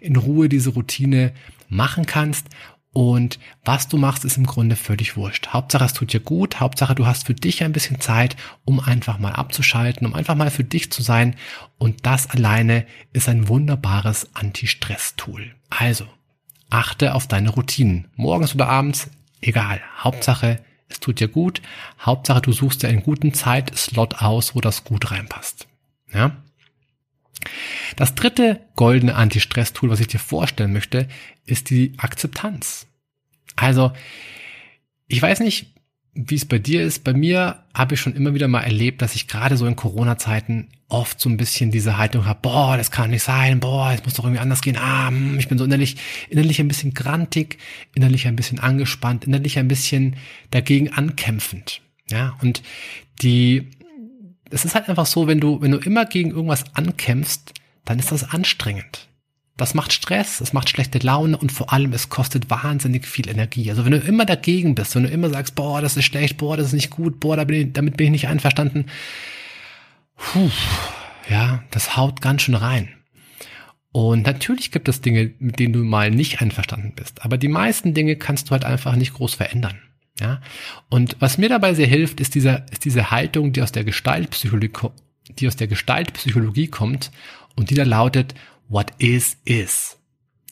in 0.00 0.16
Ruhe 0.16 0.48
diese 0.48 0.70
Routine 0.70 1.32
machen 1.68 2.06
kannst. 2.06 2.48
Und 2.92 3.38
was 3.64 3.86
du 3.86 3.98
machst, 3.98 4.24
ist 4.24 4.38
im 4.38 4.46
Grunde 4.46 4.74
völlig 4.74 5.16
wurscht. 5.16 5.48
Hauptsache, 5.48 5.84
es 5.84 5.92
tut 5.92 6.12
dir 6.12 6.20
gut. 6.20 6.58
Hauptsache, 6.58 6.94
du 6.94 7.06
hast 7.06 7.26
für 7.26 7.34
dich 7.34 7.62
ein 7.62 7.72
bisschen 7.72 8.00
Zeit, 8.00 8.36
um 8.64 8.80
einfach 8.80 9.18
mal 9.18 9.32
abzuschalten, 9.32 10.06
um 10.06 10.14
einfach 10.14 10.34
mal 10.34 10.50
für 10.50 10.64
dich 10.64 10.90
zu 10.90 11.02
sein. 11.02 11.36
Und 11.76 12.06
das 12.06 12.30
alleine 12.30 12.86
ist 13.12 13.28
ein 13.28 13.46
wunderbares 13.46 14.28
Anti-Stress-Tool. 14.34 15.54
Also, 15.68 16.06
achte 16.70 17.14
auf 17.14 17.28
deine 17.28 17.50
Routinen. 17.50 18.08
Morgens 18.16 18.54
oder 18.54 18.68
abends 18.68 19.10
egal. 19.40 19.80
Hauptsache, 19.98 20.62
es 20.88 21.00
tut 21.00 21.20
dir 21.20 21.28
gut. 21.28 21.60
Hauptsache, 22.00 22.40
du 22.40 22.52
suchst 22.52 22.82
dir 22.82 22.88
einen 22.88 23.02
guten 23.02 23.34
Zeitslot 23.34 24.16
aus, 24.16 24.54
wo 24.54 24.60
das 24.60 24.84
gut 24.84 25.10
reinpasst. 25.10 25.66
Ja? 26.12 26.36
Das 27.96 28.14
dritte 28.14 28.60
goldene 28.74 29.14
Anti-Stress-Tool, 29.14 29.90
was 29.90 30.00
ich 30.00 30.08
dir 30.08 30.18
vorstellen 30.18 30.72
möchte, 30.72 31.08
ist 31.44 31.70
die 31.70 31.94
Akzeptanz. 31.98 32.86
Also, 33.56 33.92
ich 35.06 35.20
weiß 35.20 35.40
nicht, 35.40 35.74
wie 36.20 36.34
es 36.34 36.44
bei 36.44 36.58
dir 36.58 36.82
ist. 36.82 37.04
Bei 37.04 37.12
mir 37.12 37.60
habe 37.74 37.94
ich 37.94 38.00
schon 38.00 38.16
immer 38.16 38.34
wieder 38.34 38.48
mal 38.48 38.62
erlebt, 38.62 39.02
dass 39.02 39.14
ich 39.14 39.28
gerade 39.28 39.56
so 39.56 39.66
in 39.66 39.76
Corona-Zeiten 39.76 40.66
oft 40.88 41.20
so 41.20 41.28
ein 41.28 41.36
bisschen 41.36 41.70
diese 41.70 41.96
Haltung 41.96 42.26
habe, 42.26 42.40
boah, 42.42 42.76
das 42.76 42.90
kann 42.90 43.10
nicht 43.10 43.22
sein, 43.22 43.60
boah, 43.60 43.92
es 43.92 44.04
muss 44.04 44.14
doch 44.14 44.24
irgendwie 44.24 44.40
anders 44.40 44.62
gehen, 44.62 44.76
ah, 44.76 45.08
hm, 45.08 45.38
ich 45.38 45.46
bin 45.46 45.58
so 45.58 45.64
innerlich, 45.64 45.96
innerlich 46.28 46.60
ein 46.60 46.66
bisschen 46.66 46.92
grantig, 46.92 47.58
innerlich 47.94 48.26
ein 48.26 48.34
bisschen 48.34 48.58
angespannt, 48.58 49.24
innerlich 49.24 49.58
ein 49.58 49.68
bisschen 49.68 50.16
dagegen 50.50 50.92
ankämpfend. 50.92 51.82
Ja, 52.10 52.36
und 52.42 52.62
die, 53.22 53.68
es 54.50 54.64
ist 54.64 54.74
halt 54.74 54.88
einfach 54.88 55.06
so, 55.06 55.28
wenn 55.28 55.40
du, 55.40 55.60
wenn 55.60 55.70
du 55.70 55.78
immer 55.78 56.04
gegen 56.04 56.30
irgendwas 56.30 56.64
ankämpfst, 56.74 57.52
dann 57.84 58.00
ist 58.00 58.10
das 58.10 58.30
anstrengend. 58.30 59.07
Das 59.58 59.74
macht 59.74 59.92
Stress, 59.92 60.40
es 60.40 60.52
macht 60.52 60.70
schlechte 60.70 61.00
Laune 61.00 61.36
und 61.36 61.50
vor 61.50 61.72
allem 61.72 61.92
es 61.92 62.08
kostet 62.08 62.48
wahnsinnig 62.48 63.06
viel 63.06 63.28
Energie. 63.28 63.68
Also 63.70 63.84
wenn 63.84 63.90
du 63.90 63.98
immer 63.98 64.24
dagegen 64.24 64.76
bist, 64.76 64.94
wenn 64.94 65.02
du 65.02 65.10
immer 65.10 65.30
sagst, 65.30 65.56
boah, 65.56 65.82
das 65.82 65.96
ist 65.96 66.04
schlecht, 66.04 66.36
boah, 66.36 66.56
das 66.56 66.68
ist 66.68 66.74
nicht 66.74 66.90
gut, 66.90 67.18
boah, 67.18 67.36
damit 67.36 67.74
bin 67.74 67.92
ich, 67.98 68.10
nicht 68.10 68.28
einverstanden, 68.28 68.86
puh, 70.16 70.50
ja, 71.28 71.64
das 71.72 71.96
haut 71.96 72.20
ganz 72.20 72.42
schön 72.42 72.54
rein. 72.54 72.88
Und 73.90 74.26
natürlich 74.26 74.70
gibt 74.70 74.88
es 74.88 75.00
Dinge, 75.00 75.32
mit 75.40 75.58
denen 75.58 75.72
du 75.72 75.80
mal 75.80 76.12
nicht 76.12 76.40
einverstanden 76.40 76.92
bist. 76.94 77.24
Aber 77.24 77.36
die 77.36 77.48
meisten 77.48 77.94
Dinge 77.94 78.14
kannst 78.14 78.48
du 78.48 78.52
halt 78.52 78.64
einfach 78.64 78.94
nicht 78.94 79.14
groß 79.14 79.34
verändern. 79.34 79.78
Ja. 80.20 80.40
Und 80.88 81.16
was 81.18 81.36
mir 81.36 81.48
dabei 81.48 81.74
sehr 81.74 81.88
hilft, 81.88 82.20
ist 82.20 82.36
diese, 82.36 82.64
ist 82.70 82.84
diese 82.84 83.10
Haltung, 83.10 83.52
die 83.52 83.62
aus 83.62 83.72
der 83.72 83.82
Gestaltpsychologie, 83.82 84.90
die 85.30 85.48
aus 85.48 85.56
der 85.56 85.66
Gestaltpsychologie 85.66 86.68
kommt 86.68 87.10
und 87.56 87.70
die 87.70 87.74
da 87.74 87.82
lautet, 87.82 88.34
what 88.68 88.92
is, 88.98 89.36
is. 89.44 89.98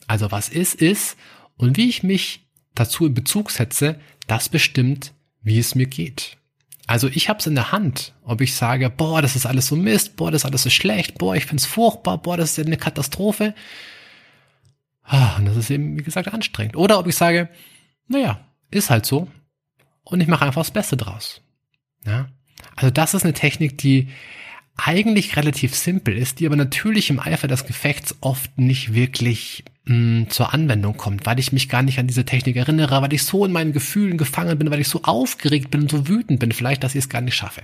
Also 0.07 0.31
was 0.31 0.49
ist, 0.49 0.75
ist 0.75 1.17
und 1.57 1.77
wie 1.77 1.89
ich 1.89 2.03
mich 2.03 2.47
dazu 2.75 3.05
in 3.05 3.13
Bezug 3.13 3.51
setze, 3.51 3.99
das 4.27 4.49
bestimmt, 4.49 5.13
wie 5.41 5.59
es 5.59 5.75
mir 5.75 5.87
geht. 5.87 6.37
Also 6.85 7.09
ich 7.09 7.27
habe 7.27 7.39
es 7.39 7.47
in 7.47 7.55
der 7.55 7.71
Hand, 7.71 8.13
ob 8.23 8.39
ich 8.39 8.55
sage, 8.55 8.89
boah, 8.89 9.21
das 9.21 9.35
ist 9.35 9.45
alles 9.45 9.67
so 9.67 9.75
Mist, 9.75 10.15
boah, 10.15 10.31
das 10.31 10.41
ist 10.41 10.45
alles 10.45 10.63
so 10.63 10.69
schlecht, 10.69 11.17
boah, 11.17 11.35
ich 11.35 11.45
find's 11.45 11.65
furchtbar, 11.65 12.17
boah, 12.17 12.37
das 12.37 12.57
ist 12.57 12.65
eine 12.65 12.77
Katastrophe. 12.77 13.53
Ah, 15.03 15.35
und 15.37 15.45
das 15.45 15.57
ist 15.57 15.69
eben, 15.69 15.97
wie 15.97 16.03
gesagt, 16.03 16.33
anstrengend. 16.33 16.77
Oder 16.77 16.99
ob 16.99 17.07
ich 17.07 17.15
sage, 17.15 17.49
naja, 18.07 18.39
ist 18.71 18.89
halt 18.89 19.05
so 19.05 19.27
und 20.03 20.21
ich 20.21 20.27
mache 20.27 20.45
einfach 20.45 20.61
das 20.61 20.71
Beste 20.71 20.95
draus. 20.95 21.41
Ja? 22.05 22.29
Also 22.75 22.89
das 22.89 23.13
ist 23.13 23.23
eine 23.23 23.33
Technik, 23.33 23.77
die 23.77 24.09
eigentlich 24.77 25.35
relativ 25.35 25.75
simpel 25.75 26.15
ist, 26.15 26.39
die 26.39 26.45
aber 26.45 26.55
natürlich 26.55 27.09
im 27.09 27.19
Eifer 27.19 27.47
des 27.47 27.65
Gefechts 27.65 28.15
oft 28.21 28.57
nicht 28.57 28.93
wirklich 28.93 29.63
mh, 29.85 29.95
mm, 29.95 30.29
zur 30.29 30.53
Anwendung 30.53 30.97
kommt, 30.97 31.25
weil 31.25 31.39
ich 31.39 31.51
mich 31.51 31.67
gar 31.69 31.81
nicht 31.81 31.99
an 31.99 32.07
diese 32.07 32.25
Technik 32.25 32.55
erinnere, 32.55 33.01
weil 33.01 33.13
ich 33.13 33.23
so 33.23 33.45
in 33.45 33.51
meinen 33.51 33.73
Gefühlen 33.73 34.17
gefangen 34.17 34.57
bin, 34.57 34.69
weil 34.71 34.81
ich 34.81 34.87
so 34.87 35.01
aufgeregt 35.03 35.71
bin 35.71 35.81
und 35.81 35.91
so 35.91 36.07
wütend 36.07 36.39
bin, 36.39 36.51
vielleicht, 36.51 36.83
dass 36.83 36.95
ich 36.95 37.03
es 37.03 37.09
gar 37.09 37.21
nicht 37.21 37.35
schaffe. 37.35 37.63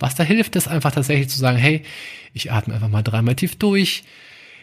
Was 0.00 0.14
da 0.14 0.24
hilft, 0.24 0.56
ist 0.56 0.68
einfach 0.68 0.92
tatsächlich 0.92 1.28
zu 1.28 1.38
sagen, 1.38 1.58
hey, 1.58 1.82
ich 2.32 2.50
atme 2.50 2.74
einfach 2.74 2.88
mal 2.88 3.02
dreimal 3.02 3.36
tief 3.36 3.56
durch, 3.56 4.04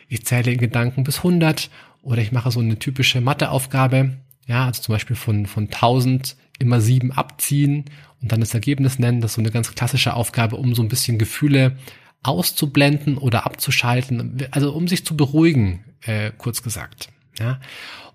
ich 0.09 0.25
zähle 0.25 0.51
in 0.51 0.59
Gedanken 0.59 1.03
bis 1.03 1.17
100 1.17 1.69
oder 2.01 2.21
ich 2.21 2.31
mache 2.31 2.51
so 2.51 2.59
eine 2.59 2.79
typische 2.79 3.21
Matheaufgabe, 3.21 4.17
ja, 4.47 4.65
also 4.65 4.81
zum 4.81 4.93
Beispiel 4.93 5.15
von, 5.15 5.45
von 5.45 5.65
1000 5.65 6.35
immer 6.59 6.81
sieben 6.81 7.11
abziehen 7.11 7.85
und 8.21 8.31
dann 8.31 8.39
das 8.39 8.53
Ergebnis 8.53 8.99
nennen. 8.99 9.21
Das 9.21 9.31
ist 9.31 9.35
so 9.35 9.41
eine 9.41 9.51
ganz 9.51 9.73
klassische 9.73 10.13
Aufgabe, 10.13 10.57
um 10.57 10.75
so 10.75 10.81
ein 10.81 10.89
bisschen 10.89 11.17
Gefühle 11.17 11.77
auszublenden 12.23 13.17
oder 13.17 13.45
abzuschalten, 13.45 14.47
also 14.51 14.73
um 14.73 14.87
sich 14.87 15.05
zu 15.05 15.17
beruhigen, 15.17 15.83
äh, 16.01 16.31
kurz 16.37 16.61
gesagt. 16.61 17.09
Ja? 17.39 17.59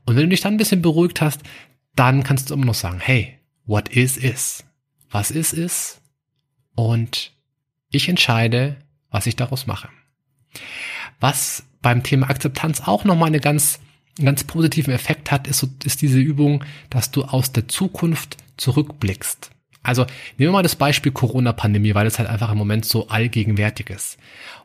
Und 0.05 0.15
wenn 0.15 0.25
du 0.25 0.29
dich 0.29 0.41
dann 0.41 0.55
ein 0.55 0.59
bisschen 0.59 0.83
beruhigt 0.83 1.21
hast, 1.21 1.43
dann 1.97 2.23
kannst 2.23 2.51
du 2.51 2.55
immer 2.55 2.67
noch 2.67 2.75
sagen, 2.75 3.01
hey, 3.01 3.39
what 3.65 3.89
is 3.89 4.17
is? 4.17 4.65
Was 5.11 5.31
ist 5.31 5.53
ist? 5.53 6.01
Und 6.75 7.33
ich 7.91 8.09
entscheide, 8.09 8.77
was 9.11 9.27
ich 9.27 9.35
daraus 9.35 9.67
mache. 9.67 9.89
Was 11.21 11.65
beim 11.83 12.03
Thema 12.03 12.29
Akzeptanz 12.29 12.83
auch 12.83 13.05
nochmal 13.05 13.29
eine 13.29 13.41
ganz, 13.41 13.81
einen 14.19 14.27
ganz 14.27 14.45
positiven 14.45 14.93
Effekt 14.93 15.31
hat, 15.31 15.47
ist, 15.47 15.67
ist 15.85 16.03
diese 16.03 16.19
Übung, 16.19 16.65
dass 16.91 17.11
du 17.11 17.25
aus 17.25 17.53
der 17.53 17.69
Zukunft 17.69 18.37
zurückblickst. 18.57 19.51
Also 19.83 20.03
nehmen 20.37 20.49
wir 20.49 20.53
mal 20.53 20.63
das 20.63 20.77
Beispiel 20.77 21.13
Corona-Pandemie, 21.13 21.95
weil 21.95 22.07
es 22.07 22.19
halt 22.19 22.29
einfach 22.29 22.51
im 22.51 22.59
Moment 22.59 22.85
so 22.85 23.09
allgegenwärtig 23.09 23.91
ist. 23.91 24.19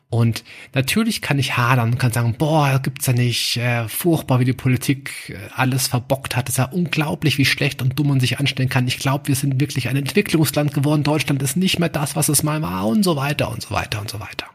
Und 0.09 0.43
natürlich 0.73 1.21
kann 1.21 1.39
ich 1.39 1.55
hadern 1.55 1.91
und 1.91 1.97
kann 1.97 2.11
sagen, 2.11 2.35
boah, 2.37 2.79
gibt's 2.83 3.05
ja 3.05 3.13
nicht, 3.13 3.55
äh, 3.55 3.87
furchtbar, 3.87 4.41
wie 4.41 4.45
die 4.45 4.51
Politik 4.51 5.29
äh, 5.29 5.37
alles 5.55 5.87
verbockt 5.87 6.35
hat. 6.35 6.49
Es 6.49 6.55
ist 6.55 6.57
ja 6.57 6.65
unglaublich, 6.65 7.37
wie 7.37 7.45
schlecht 7.45 7.81
und 7.81 7.97
dumm 7.97 8.09
man 8.09 8.19
sich 8.19 8.37
anstellen 8.37 8.67
kann. 8.67 8.87
Ich 8.87 8.99
glaube, 8.99 9.29
wir 9.29 9.35
sind 9.35 9.61
wirklich 9.61 9.87
ein 9.87 9.95
Entwicklungsland 9.95 10.73
geworden. 10.73 11.03
Deutschland 11.03 11.41
ist 11.41 11.55
nicht 11.55 11.79
mehr 11.79 11.87
das, 11.87 12.17
was 12.17 12.27
es 12.27 12.43
mal 12.43 12.61
war 12.61 12.87
und 12.87 13.03
so 13.03 13.15
weiter 13.15 13.49
und 13.49 13.61
so 13.61 13.71
weiter 13.71 14.01
und 14.01 14.09
so 14.09 14.19
weiter. 14.19 14.47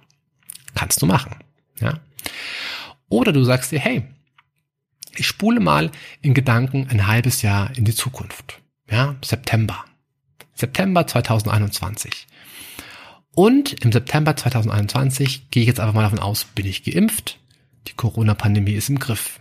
Kannst 0.75 1.01
du 1.01 1.07
machen, 1.07 1.37
ja. 1.81 2.01
Oder 3.09 3.33
du 3.33 3.43
sagst 3.43 3.73
dir, 3.73 3.79
hey, 3.79 4.03
ich 5.19 5.27
spule 5.27 5.61
mal 5.61 5.91
in 6.23 6.35
Gedanken 6.35 6.89
ein 6.91 7.07
halbes 7.07 7.43
Jahr 7.43 7.77
in 7.77 7.85
die 7.85 7.95
Zukunft. 7.95 8.61
Ja, 8.91 9.17
September. 9.23 9.85
September 10.55 11.07
2021. 11.07 12.27
Und 13.35 13.85
im 13.85 13.93
September 13.93 14.35
2021 14.35 15.51
gehe 15.51 15.63
ich 15.63 15.67
jetzt 15.67 15.81
einfach 15.81 15.95
mal 15.95 16.03
davon 16.03 16.21
aus, 16.21 16.45
bin 16.45 16.67
ich 16.67 16.85
geimpft, 16.85 17.39
die 17.87 17.93
Corona-Pandemie 17.93 18.73
ist 18.73 18.89
im 18.89 18.99
Griff. 18.99 19.41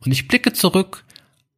Und 0.00 0.10
ich 0.12 0.26
blicke 0.26 0.52
zurück 0.52 1.04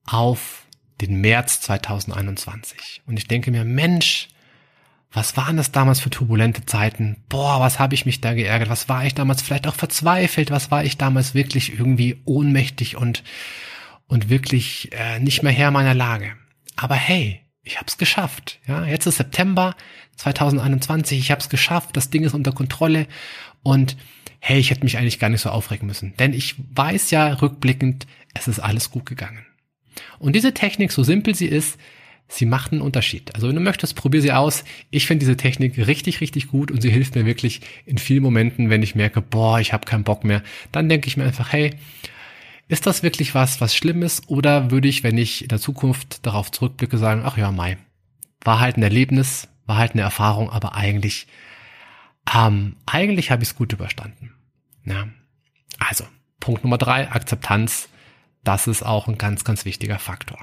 auf 0.05 0.67
den 1.01 1.21
März 1.21 1.61
2021. 1.63 3.03
Und 3.07 3.17
ich 3.17 3.27
denke 3.27 3.51
mir, 3.51 3.65
Mensch, 3.65 4.29
was 5.13 5.37
waren 5.37 5.59
das 5.59 5.73
damals 5.73 6.01
für 6.01 6.11
turbulente 6.11 6.65
Zeiten? 6.65 7.17
Boah, 7.29 7.61
was 7.61 7.79
habe 7.79 7.95
ich 7.95 8.07
mich 8.07 8.21
da 8.21 8.33
geärgert? 8.33 8.71
Was 8.71 8.89
war 8.89 9.05
ich 9.05 9.15
damals 9.15 9.43
vielleicht 9.43 9.67
auch 9.67 9.75
verzweifelt? 9.75 10.51
Was 10.51 10.71
war 10.71 10.85
ich 10.85 10.97
damals 10.97 11.35
wirklich 11.35 11.79
irgendwie 11.79 12.23
ohnmächtig 12.25 12.97
und, 12.97 13.23
und 14.07 14.31
wirklich 14.31 14.91
äh, 14.93 15.19
nicht 15.19 15.43
mehr 15.43 15.53
Herr 15.53 15.71
meiner 15.71 15.95
Lage? 15.95 16.33
Aber 16.77 16.95
hey, 16.95 17.43
ich 17.63 17.77
habe 17.77 17.87
es 17.89 17.99
geschafft. 17.99 18.59
Ja, 18.67 18.87
jetzt 18.87 19.07
ist 19.07 19.19
September 19.19 19.77
2021, 20.17 21.19
ich 21.19 21.31
habe 21.31 21.41
es 21.41 21.49
geschafft, 21.49 21.97
das 21.97 22.11
Ding 22.11 22.25
ist 22.25 22.35
unter 22.35 22.53
Kontrolle 22.53 23.07
und 23.63 23.97
hey, 24.41 24.59
ich 24.59 24.71
hätte 24.71 24.83
mich 24.83 24.99
eigentlich 24.99 25.19
gar 25.19 25.29
nicht 25.29 25.41
so 25.41 25.51
aufregen 25.51 25.87
müssen, 25.87 26.17
denn 26.17 26.33
ich 26.33 26.57
weiß 26.75 27.11
ja 27.13 27.29
rückblickend, 27.35 28.07
es 28.35 28.49
ist 28.49 28.59
alles 28.59 28.91
gut 28.91 29.07
gegangen. 29.07 29.47
Und 30.19 30.35
diese 30.35 30.55
Technik, 30.55 30.91
so 30.91 31.05
simpel 31.05 31.35
sie 31.35 31.47
ist, 31.47 31.79
sie 32.33 32.47
macht 32.47 32.73
einen 32.73 32.81
Unterschied. 32.81 33.35
Also 33.35 33.49
wenn 33.49 33.55
du 33.55 33.61
möchtest, 33.61 33.95
probier 33.95 34.23
sie 34.23 34.33
aus. 34.33 34.65
Ich 34.91 35.07
finde 35.07 35.21
diese 35.21 35.37
Technik 35.37 35.77
richtig, 35.77 36.21
richtig 36.21 36.49
gut 36.49 36.71
und 36.71 36.81
sie 36.81 36.91
hilft 36.91 37.15
mir 37.15 37.27
wirklich 37.27 37.61
in 37.85 37.99
vielen 37.99 38.23
Momenten, 38.23 38.71
wenn 38.71 38.83
ich 38.83 38.95
merke, 38.95 39.21
boah, 39.21 39.61
ich 39.61 39.73
habe 39.73 39.85
keinen 39.85 40.05
Bock 40.05 40.25
mehr. 40.25 40.43
Dann 40.73 40.89
denke 40.89 41.09
ich 41.09 41.17
mir 41.17 41.25
einfach, 41.25 41.53
hey, 41.53 41.75
ist 42.69 42.87
das 42.87 43.03
wirklich 43.03 43.35
was, 43.35 43.61
was 43.61 43.77
schlimm 43.77 44.03
ist? 44.03 44.29
Oder 44.29 44.71
würde 44.71 44.89
ich, 44.89 45.03
wenn 45.03 45.19
ich 45.19 45.43
in 45.43 45.49
der 45.49 45.61
Zukunft 45.61 46.25
darauf 46.27 46.51
zurückblicke, 46.51 46.97
sagen, 46.97 47.23
ach 47.25 47.37
ja, 47.37 47.53
Mai, 47.53 47.77
war 48.41 48.61
halt 48.61 48.79
ein 48.79 48.83
Erlebnis, 48.83 49.49
war 49.67 49.77
halt 49.77 49.93
eine 49.93 50.03
Erfahrung, 50.03 50.49
aber 50.49 50.75
eigentlich, 50.75 51.27
ähm, 52.35 52.77
eigentlich 52.87 53.31
habe 53.31 53.43
ich 53.43 53.51
es 53.51 53.57
gut 53.57 53.73
überstanden. 53.75 54.33
Ja. 54.87 55.09
Also, 55.79 56.05
Punkt 56.41 56.65
Nummer 56.65 56.79
drei, 56.79 57.11
Akzeptanz. 57.11 57.89
Das 58.43 58.67
ist 58.67 58.83
auch 58.83 59.07
ein 59.07 59.19
ganz, 59.19 59.45
ganz 59.45 59.65
wichtiger 59.65 59.99
Faktor. 59.99 60.39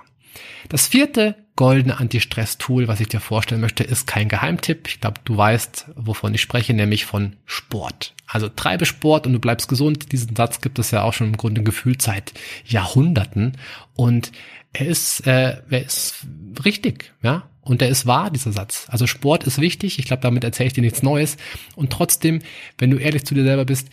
Das 0.69 0.87
vierte 0.87 1.35
goldene 1.55 1.99
Anti-Stress-Tool, 1.99 2.87
was 2.87 3.01
ich 3.01 3.09
dir 3.09 3.19
vorstellen 3.19 3.59
möchte, 3.59 3.83
ist 3.83 4.07
kein 4.07 4.29
Geheimtipp. 4.29 4.87
Ich 4.87 5.01
glaube, 5.01 5.19
du 5.25 5.35
weißt, 5.35 5.87
wovon 5.95 6.33
ich 6.33 6.41
spreche, 6.41 6.73
nämlich 6.73 7.05
von 7.05 7.35
Sport. 7.45 8.15
Also 8.27 8.47
treibe 8.47 8.85
Sport 8.85 9.27
und 9.27 9.33
du 9.33 9.39
bleibst 9.39 9.67
gesund. 9.67 10.11
Diesen 10.13 10.35
Satz 10.35 10.61
gibt 10.61 10.79
es 10.79 10.91
ja 10.91 11.03
auch 11.03 11.11
schon 11.11 11.27
im 11.27 11.37
Grunde 11.37 11.61
gefühlt 11.61 12.01
seit 12.01 12.33
Jahrhunderten. 12.65 13.57
Und 13.93 14.31
er 14.71 14.87
ist, 14.87 15.27
äh, 15.27 15.57
er 15.69 15.85
ist 15.85 16.27
richtig, 16.63 17.13
ja. 17.21 17.49
Und 17.61 17.81
er 17.81 17.89
ist 17.89 18.07
wahr, 18.07 18.31
dieser 18.31 18.51
Satz. 18.51 18.87
Also 18.89 19.05
Sport 19.05 19.43
ist 19.43 19.59
wichtig. 19.59 19.99
Ich 19.99 20.05
glaube, 20.05 20.21
damit 20.21 20.43
erzähle 20.43 20.67
ich 20.67 20.73
dir 20.73 20.81
nichts 20.81 21.03
Neues. 21.03 21.37
Und 21.75 21.91
trotzdem, 21.91 22.39
wenn 22.77 22.89
du 22.89 22.97
ehrlich 22.97 23.25
zu 23.25 23.35
dir 23.35 23.43
selber 23.43 23.65
bist, 23.65 23.89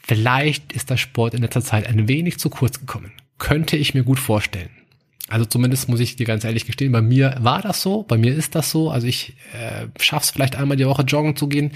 vielleicht 0.00 0.72
ist 0.72 0.90
der 0.90 0.96
Sport 0.96 1.34
in 1.34 1.42
letzter 1.42 1.62
Zeit 1.62 1.86
ein 1.86 2.08
wenig 2.08 2.38
zu 2.38 2.50
kurz 2.50 2.78
gekommen. 2.78 3.12
Könnte 3.38 3.76
ich 3.76 3.94
mir 3.94 4.04
gut 4.04 4.18
vorstellen. 4.20 4.70
Also 5.28 5.44
zumindest 5.44 5.88
muss 5.88 6.00
ich 6.00 6.16
dir 6.16 6.26
ganz 6.26 6.44
ehrlich 6.44 6.66
gestehen, 6.66 6.92
bei 6.92 7.02
mir 7.02 7.36
war 7.40 7.62
das 7.62 7.82
so, 7.82 8.02
bei 8.02 8.18
mir 8.18 8.34
ist 8.34 8.54
das 8.54 8.70
so. 8.70 8.90
Also 8.90 9.06
ich 9.06 9.34
äh, 9.52 9.86
schaff's 10.00 10.30
vielleicht 10.30 10.56
einmal 10.56 10.76
die 10.76 10.86
Woche 10.86 11.02
joggen 11.02 11.36
zu 11.36 11.48
gehen 11.48 11.72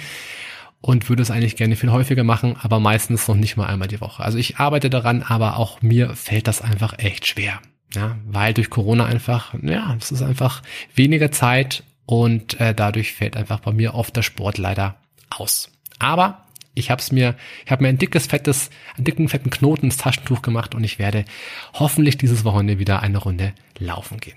und 0.81 1.09
würde 1.09 1.23
es 1.23 1.31
eigentlich 1.31 1.57
gerne 1.57 1.77
viel 1.77 1.93
häufiger 1.93 2.25
machen, 2.25 2.57
aber 2.61 2.81
meistens 2.81 3.27
noch 3.29 3.37
nicht 3.37 3.57
mal 3.57 3.67
einmal 3.67 3.89
die 3.89 4.01
Woche. 4.01 4.23
Also 4.23 4.39
ich 4.39 4.59
arbeite 4.59 4.91
daran, 4.91 5.23
aber 5.23 5.57
auch 5.57 5.83
mir 5.83 6.15
fällt 6.15 6.49
das 6.49 6.63
einfach 6.63 6.99
echt 6.99 7.27
schwer. 7.27 7.61
Ja, 7.95 8.17
weil 8.27 8.55
durch 8.55 8.71
Corona 8.71 9.07
einfach, 9.07 9.55
ja, 9.63 9.97
es 10.01 10.11
ist 10.11 10.23
einfach 10.23 10.63
weniger 10.95 11.31
Zeit 11.31 11.85
und 12.07 12.59
äh, 12.61 12.75
dadurch 12.75 13.13
fällt 13.13 13.37
einfach 13.37 13.61
bei 13.61 13.73
mir 13.73 13.95
oft 13.95 14.17
der 14.17 14.23
Sport 14.23 14.59
leider 14.59 14.97
aus. 15.31 15.71
Aber 15.99 16.45
ich 16.75 16.91
habe 16.91 17.03
mir, 17.13 17.37
ich 17.65 17.71
habe 17.71 17.83
mir 17.83 17.89
ein 17.89 17.99
dickes, 17.99 18.27
fettes, 18.27 18.71
einen 18.97 19.05
dicken, 19.05 19.29
fetten 19.29 19.51
Knoten 19.51 19.87
ins 19.87 19.97
Taschentuch 19.97 20.43
gemacht 20.43 20.75
und 20.75 20.85
ich 20.85 20.99
werde 20.99 21.25
hoffentlich 21.73 22.19
dieses 22.19 22.45
Wochenende 22.45 22.79
wieder 22.79 23.01
eine 23.01 23.19
Runde 23.19 23.53
laufen 23.79 24.19
gehen. 24.19 24.37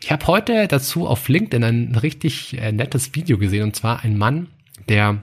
Ich 0.00 0.10
habe 0.10 0.26
heute 0.26 0.66
dazu 0.66 1.06
auf 1.06 1.28
LinkedIn 1.28 1.62
ein 1.62 1.94
richtig 1.94 2.58
äh, 2.58 2.72
nettes 2.72 3.14
Video 3.14 3.38
gesehen 3.38 3.62
und 3.62 3.76
zwar 3.76 4.02
ein 4.04 4.18
Mann, 4.18 4.48
der 4.88 5.22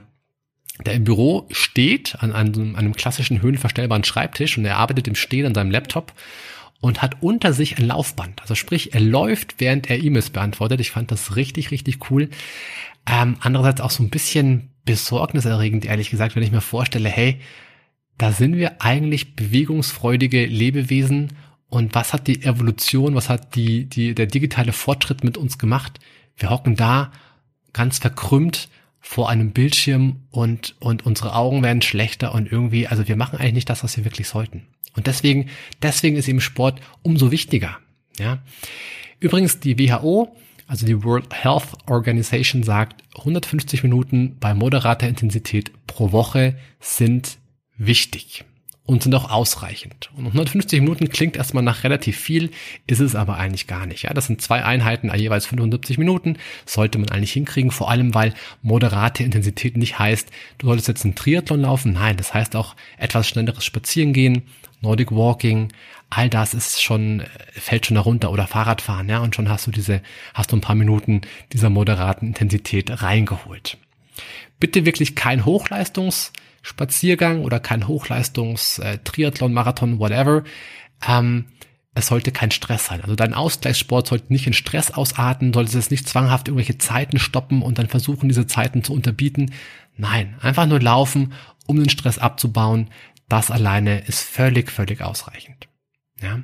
der 0.86 0.94
im 0.94 1.04
Büro 1.04 1.46
steht 1.50 2.16
an 2.20 2.32
einem, 2.32 2.74
einem 2.76 2.94
klassischen 2.94 3.42
höhenverstellbaren 3.42 4.04
Schreibtisch 4.04 4.56
und 4.56 4.64
er 4.64 4.78
arbeitet 4.78 5.06
im 5.06 5.14
Stehen 5.14 5.46
an 5.46 5.54
seinem 5.54 5.70
Laptop 5.70 6.12
und 6.80 7.02
hat 7.02 7.18
unter 7.20 7.52
sich 7.52 7.78
ein 7.78 7.86
Laufband. 7.86 8.40
Also 8.42 8.54
sprich, 8.54 8.94
er 8.94 9.00
läuft, 9.00 9.56
während 9.58 9.90
er 9.90 10.02
E-Mails 10.02 10.30
beantwortet. 10.30 10.80
Ich 10.80 10.90
fand 10.90 11.12
das 11.12 11.36
richtig, 11.36 11.70
richtig 11.70 12.10
cool. 12.10 12.30
Ähm, 13.06 13.36
andererseits 13.40 13.80
auch 13.80 13.90
so 13.90 14.02
ein 14.02 14.10
bisschen 14.10 14.71
besorgniserregend, 14.84 15.84
ehrlich 15.84 16.10
gesagt, 16.10 16.36
wenn 16.36 16.42
ich 16.42 16.52
mir 16.52 16.60
vorstelle, 16.60 17.08
hey, 17.08 17.40
da 18.18 18.32
sind 18.32 18.56
wir 18.56 18.82
eigentlich 18.82 19.34
bewegungsfreudige 19.34 20.46
Lebewesen 20.46 21.32
und 21.68 21.94
was 21.94 22.12
hat 22.12 22.26
die 22.26 22.42
Evolution, 22.42 23.14
was 23.14 23.28
hat 23.28 23.54
die, 23.54 23.86
die, 23.86 24.14
der 24.14 24.26
digitale 24.26 24.72
Fortschritt 24.72 25.24
mit 25.24 25.38
uns 25.38 25.58
gemacht? 25.58 25.98
Wir 26.36 26.50
hocken 26.50 26.76
da 26.76 27.12
ganz 27.72 27.98
verkrümmt 27.98 28.68
vor 29.00 29.28
einem 29.28 29.52
Bildschirm 29.52 30.20
und, 30.30 30.76
und 30.78 31.04
unsere 31.06 31.34
Augen 31.34 31.62
werden 31.62 31.82
schlechter 31.82 32.34
und 32.34 32.50
irgendwie, 32.50 32.86
also 32.86 33.08
wir 33.08 33.16
machen 33.16 33.38
eigentlich 33.38 33.54
nicht 33.54 33.70
das, 33.70 33.82
was 33.82 33.96
wir 33.96 34.04
wirklich 34.04 34.28
sollten. 34.28 34.66
Und 34.94 35.06
deswegen, 35.06 35.48
deswegen 35.82 36.16
ist 36.16 36.28
eben 36.28 36.40
Sport 36.40 36.80
umso 37.02 37.30
wichtiger. 37.30 37.78
Ja. 38.18 38.42
Übrigens, 39.18 39.60
die 39.60 39.78
WHO, 39.78 40.36
also 40.66 40.86
die 40.86 41.02
World 41.04 41.32
Health 41.32 41.76
Organization 41.86 42.62
sagt, 42.62 43.02
150 43.18 43.82
Minuten 43.82 44.36
bei 44.38 44.54
moderater 44.54 45.08
Intensität 45.08 45.72
pro 45.86 46.12
Woche 46.12 46.56
sind 46.80 47.38
wichtig 47.76 48.44
und 48.84 49.02
sind 49.02 49.14
auch 49.14 49.30
ausreichend. 49.30 50.10
Und 50.16 50.26
150 50.26 50.80
Minuten 50.80 51.08
klingt 51.08 51.36
erstmal 51.36 51.62
nach 51.62 51.84
relativ 51.84 52.16
viel, 52.16 52.50
ist 52.86 53.00
es 53.00 53.14
aber 53.14 53.36
eigentlich 53.36 53.66
gar 53.68 53.86
nicht. 53.86 54.02
Ja, 54.02 54.12
das 54.12 54.26
sind 54.26 54.42
zwei 54.42 54.64
Einheiten, 54.64 55.12
jeweils 55.14 55.46
75 55.46 55.98
Minuten, 55.98 56.36
sollte 56.66 56.98
man 56.98 57.08
eigentlich 57.10 57.32
hinkriegen, 57.32 57.70
vor 57.70 57.90
allem 57.90 58.14
weil 58.14 58.34
moderate 58.60 59.22
Intensität 59.22 59.76
nicht 59.76 59.98
heißt, 59.98 60.30
du 60.58 60.66
solltest 60.66 60.88
jetzt 60.88 61.04
einen 61.04 61.14
Triathlon 61.14 61.60
laufen. 61.60 61.92
Nein, 61.92 62.16
das 62.16 62.34
heißt 62.34 62.56
auch 62.56 62.74
etwas 62.98 63.28
schnelleres 63.28 63.64
Spazierengehen, 63.64 64.42
Nordic 64.80 65.12
Walking, 65.12 65.68
all 66.10 66.28
das 66.28 66.52
ist 66.52 66.82
schon, 66.82 67.22
fällt 67.52 67.86
schon 67.86 67.94
darunter 67.94 68.32
oder 68.32 68.48
Fahrradfahren, 68.48 69.08
ja, 69.08 69.20
und 69.20 69.36
schon 69.36 69.48
hast 69.48 69.68
du 69.68 69.70
diese, 69.70 70.02
hast 70.34 70.50
du 70.50 70.56
ein 70.56 70.60
paar 70.60 70.74
Minuten 70.74 71.20
dieser 71.52 71.70
moderaten 71.70 72.26
Intensität 72.26 73.00
reingeholt. 73.00 73.78
Bitte 74.58 74.84
wirklich 74.84 75.14
kein 75.14 75.44
Hochleistungs- 75.44 76.32
Spaziergang 76.62 77.42
oder 77.42 77.60
kein 77.60 77.88
Hochleistungs 77.88 78.78
äh, 78.78 78.98
Marathon, 79.48 79.98
whatever. 79.98 80.44
Ähm, 81.06 81.46
es 81.94 82.06
sollte 82.06 82.32
kein 82.32 82.50
Stress 82.50 82.86
sein. 82.86 83.02
Also 83.02 83.16
dein 83.16 83.34
Ausgleichssport 83.34 84.06
sollte 84.06 84.32
nicht 84.32 84.46
in 84.46 84.54
Stress 84.54 84.92
ausarten, 84.92 85.52
sollte 85.52 85.76
es 85.76 85.90
nicht 85.90 86.08
zwanghaft 86.08 86.48
irgendwelche 86.48 86.78
Zeiten 86.78 87.18
stoppen 87.18 87.60
und 87.60 87.78
dann 87.78 87.88
versuchen, 87.88 88.28
diese 88.28 88.46
Zeiten 88.46 88.82
zu 88.82 88.94
unterbieten. 88.94 89.52
Nein, 89.96 90.36
einfach 90.40 90.66
nur 90.66 90.80
laufen, 90.80 91.34
um 91.66 91.76
den 91.78 91.90
Stress 91.90 92.18
abzubauen. 92.18 92.88
Das 93.28 93.50
alleine 93.50 94.00
ist 94.06 94.22
völlig, 94.22 94.70
völlig 94.70 95.02
ausreichend. 95.02 95.68
Ja. 96.20 96.40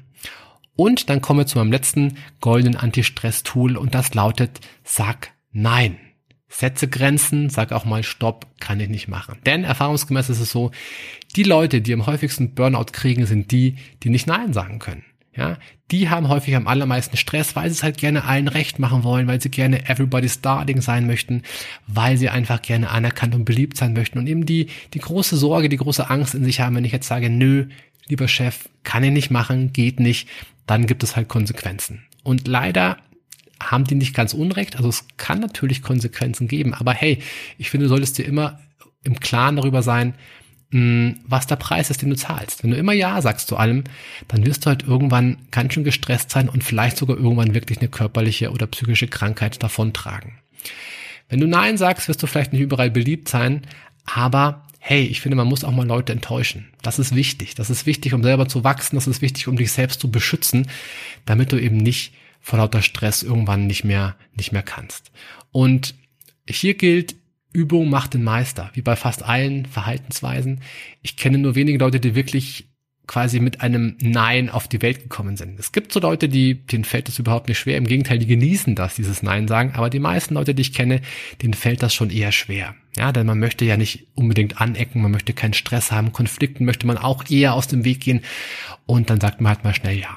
Und 0.77 1.09
dann 1.09 1.23
kommen 1.23 1.41
wir 1.41 1.47
zu 1.47 1.59
meinem 1.59 1.73
letzten 1.73 2.19
goldenen 2.41 2.77
Anti-Stress-Tool 2.77 3.77
und 3.77 3.95
das 3.95 4.15
lautet, 4.15 4.61
sag 4.85 5.33
nein. 5.51 5.99
Setze 6.49 6.89
Grenzen, 6.89 7.51
sag 7.51 7.73
auch 7.73 7.85
mal 7.85 8.03
Stopp, 8.03 8.47
kann 8.59 8.81
ich 8.81 8.89
nicht 8.89 9.09
machen. 9.09 9.39
Denn 9.45 9.65
erfahrungsgemäß 9.65 10.31
ist 10.31 10.41
es 10.41 10.51
so, 10.51 10.71
die 11.37 11.43
Leute, 11.43 11.81
die 11.81 11.93
am 11.93 12.07
häufigsten 12.07 12.55
Burnout 12.55 12.87
kriegen, 12.93 13.27
sind 13.27 13.51
die, 13.53 13.77
die 14.03 14.09
nicht 14.09 14.27
Nein 14.27 14.53
sagen 14.53 14.79
können. 14.79 15.05
Ja, 15.37 15.57
die 15.93 16.11
haben 16.11 16.29
häufig 16.29 16.57
am 16.57 16.67
allermeisten 16.67 17.17
Stress, 17.17 17.55
weil 17.55 17.71
sie 17.71 17.75
es 17.75 17.83
halt 17.85 17.97
gerne 17.97 18.25
allen 18.25 18.49
recht 18.49 18.81
machen 18.81 19.05
wollen, 19.05 19.29
weil 19.29 19.41
sie 19.41 19.51
gerne 19.51 19.89
everybody's 19.89 20.41
darling 20.41 20.81
sein 20.81 21.07
möchten, 21.07 21.43
weil 21.87 22.17
sie 22.17 22.29
einfach 22.29 22.61
gerne 22.61 22.91
anerkannt 22.91 23.37
und 23.37 23.45
beliebt 23.45 23.77
sein 23.77 23.93
möchten 23.93 24.19
und 24.19 24.27
eben 24.27 24.47
die, 24.47 24.67
die 24.95 24.99
große 24.99 25.37
Sorge, 25.37 25.69
die 25.69 25.77
große 25.77 26.11
Angst 26.11 26.35
in 26.35 26.45
sich 26.45 26.61
haben, 26.61 26.75
wenn 26.75 26.85
ich 26.85 26.91
jetzt 26.91 27.07
sage, 27.07 27.31
nö, 27.31 27.67
lieber 28.09 28.27
Chef, 28.27 28.69
kann 28.83 29.05
ich 29.05 29.13
nicht 29.13 29.31
machen, 29.31 29.73
geht 29.73 30.01
nicht, 30.01 30.29
dann 30.67 30.87
gibt 30.87 31.05
es 31.05 31.15
halt 31.15 31.29
Konsequenzen. 31.29 32.03
Und 32.25 32.49
leider 32.49 32.97
haben 33.61 33.85
die 33.85 33.95
nicht 33.95 34.15
ganz 34.15 34.35
unrecht. 34.35 34.77
Also 34.77 34.89
es 34.89 35.07
kann 35.17 35.41
natürlich 35.41 35.83
Konsequenzen 35.83 36.49
geben, 36.49 36.75
aber 36.75 36.93
hey, 36.93 37.19
ich 37.59 37.71
finde, 37.71 37.85
du 37.85 37.89
solltest 37.89 38.19
dir 38.19 38.25
immer 38.25 38.61
im 39.05 39.21
Klaren 39.21 39.57
darüber 39.57 39.83
sein, 39.83 40.15
hm, 40.71 41.21
was 41.27 41.47
der 41.47 41.57
Preis 41.57 41.91
ist, 41.91 42.03
den 42.03 42.11
du 42.11 42.17
zahlst. 42.17 42.63
Wenn 42.63 42.73
du 42.73 42.77
immer 42.77 42.93
Ja 42.93 43.23
sagst 43.23 43.49
zu 43.49 43.57
allem, 43.57 43.85
dann 44.29 44.45
wirst 44.45 44.67
du 44.67 44.71
halt 44.71 44.83
irgendwann 44.83 45.39
ganz 45.51 45.73
schön 45.73 45.85
gestresst 45.85 46.31
sein 46.31 46.49
und 46.49 46.63
vielleicht 46.63 46.99
sogar 46.99 47.17
irgendwann 47.17 47.55
wirklich 47.55 47.79
eine 47.79 47.89
körperliche 47.89 48.51
oder 48.51 48.67
psychische 48.67 49.09
Krankheit 49.09 49.63
davontragen. 49.63 50.35
Wenn 51.29 51.41
du 51.41 51.47
Nein 51.47 51.79
sagst, 51.79 52.09
wirst 52.09 52.23
du 52.23 52.27
vielleicht 52.27 52.53
nicht 52.53 52.63
überall 52.63 52.91
beliebt 52.91 53.29
sein, 53.29 53.63
aber 54.05 54.67
hey, 54.79 55.05
ich 55.05 55.21
finde, 55.21 55.37
man 55.37 55.49
muss 55.49 55.65
auch 55.65 55.73
mal 55.73 55.87
Leute 55.87 56.13
enttäuschen. 56.13 56.69
Das 56.83 56.99
ist 56.99 57.15
wichtig. 57.15 57.55
Das 57.55 57.69
ist 57.69 57.85
wichtig, 57.85 58.15
um 58.15 58.23
selber 58.23 58.49
zu 58.49 58.65
wachsen. 58.65 58.97
Das 58.97 59.07
ist 59.07 59.21
wichtig, 59.21 59.49
um 59.49 59.57
dich 59.57 59.73
selbst 59.73 60.01
zu 60.01 60.11
beschützen, 60.11 60.69
damit 61.27 61.53
du 61.53 61.59
eben 61.59 61.77
nicht 61.77 62.15
vor 62.49 62.59
lauter 62.59 62.81
Stress 62.81 63.23
irgendwann 63.23 63.67
nicht 63.67 63.85
mehr, 63.85 64.17
nicht 64.35 64.53
mehr 64.53 64.63
kannst. 64.63 65.13
Und 65.53 65.95
hier 66.49 66.73
gilt, 66.73 67.15
Übung 67.53 67.91
macht 67.91 68.15
den 68.15 68.25
Meister, 68.25 68.71
wie 68.73 68.81
bei 68.81 68.97
fast 68.97 69.23
allen 69.23 69.67
Verhaltensweisen. 69.67 70.63
Ich 71.03 71.19
kenne 71.19 71.37
nur 71.37 71.57
wenige 71.57 71.77
Leute, 71.77 72.01
die 72.01 72.15
wirklich 72.15 72.71
quasi 73.07 73.41
mit 73.41 73.61
einem 73.61 73.99
Nein 74.01 74.49
auf 74.49 74.67
die 74.67 74.81
Welt 74.81 75.03
gekommen 75.03 75.37
sind. 75.37 75.61
Es 75.61 75.73
gibt 75.73 75.93
so 75.93 76.01
Leute, 76.01 76.31
die, 76.31 76.67
denen 76.67 76.85
fällt 76.85 77.09
das 77.09 77.19
überhaupt 77.19 77.49
nicht 77.49 77.59
schwer. 77.59 77.77
Im 77.77 77.87
Gegenteil, 77.87 78.19
die 78.19 78.27
genießen 78.27 78.75
das, 78.75 78.95
dieses 78.95 79.23
Nein 79.23 79.47
sagen. 79.47 79.73
Aber 79.75 79.91
die 79.91 79.99
meisten 79.99 80.33
Leute, 80.33 80.55
die 80.55 80.63
ich 80.63 80.73
kenne, 80.73 81.03
denen 81.43 81.53
fällt 81.53 81.83
das 81.83 81.93
schon 81.93 82.09
eher 82.09 82.33
schwer. 82.33 82.75
Ja, 82.97 83.13
denn 83.13 83.27
man 83.27 83.39
möchte 83.39 83.67
ja 83.67 83.77
nicht 83.77 84.07
unbedingt 84.15 84.59
anecken, 84.59 85.03
man 85.03 85.11
möchte 85.11 85.35
keinen 85.35 85.53
Stress 85.55 85.93
haben. 85.93 86.15
Konflikten 86.15 86.65
möchte 86.65 86.87
man 86.87 86.97
auch 86.97 87.29
eher 87.29 87.53
aus 87.53 87.69
dem 87.69 87.85
Weg 87.85 88.01
gehen. 88.01 88.23
Und 88.87 89.11
dann 89.11 89.21
sagt 89.21 89.43
man 89.43 89.53
halt 89.53 89.65
mal 89.65 89.75
schnell 89.75 89.99
Ja. 89.99 90.17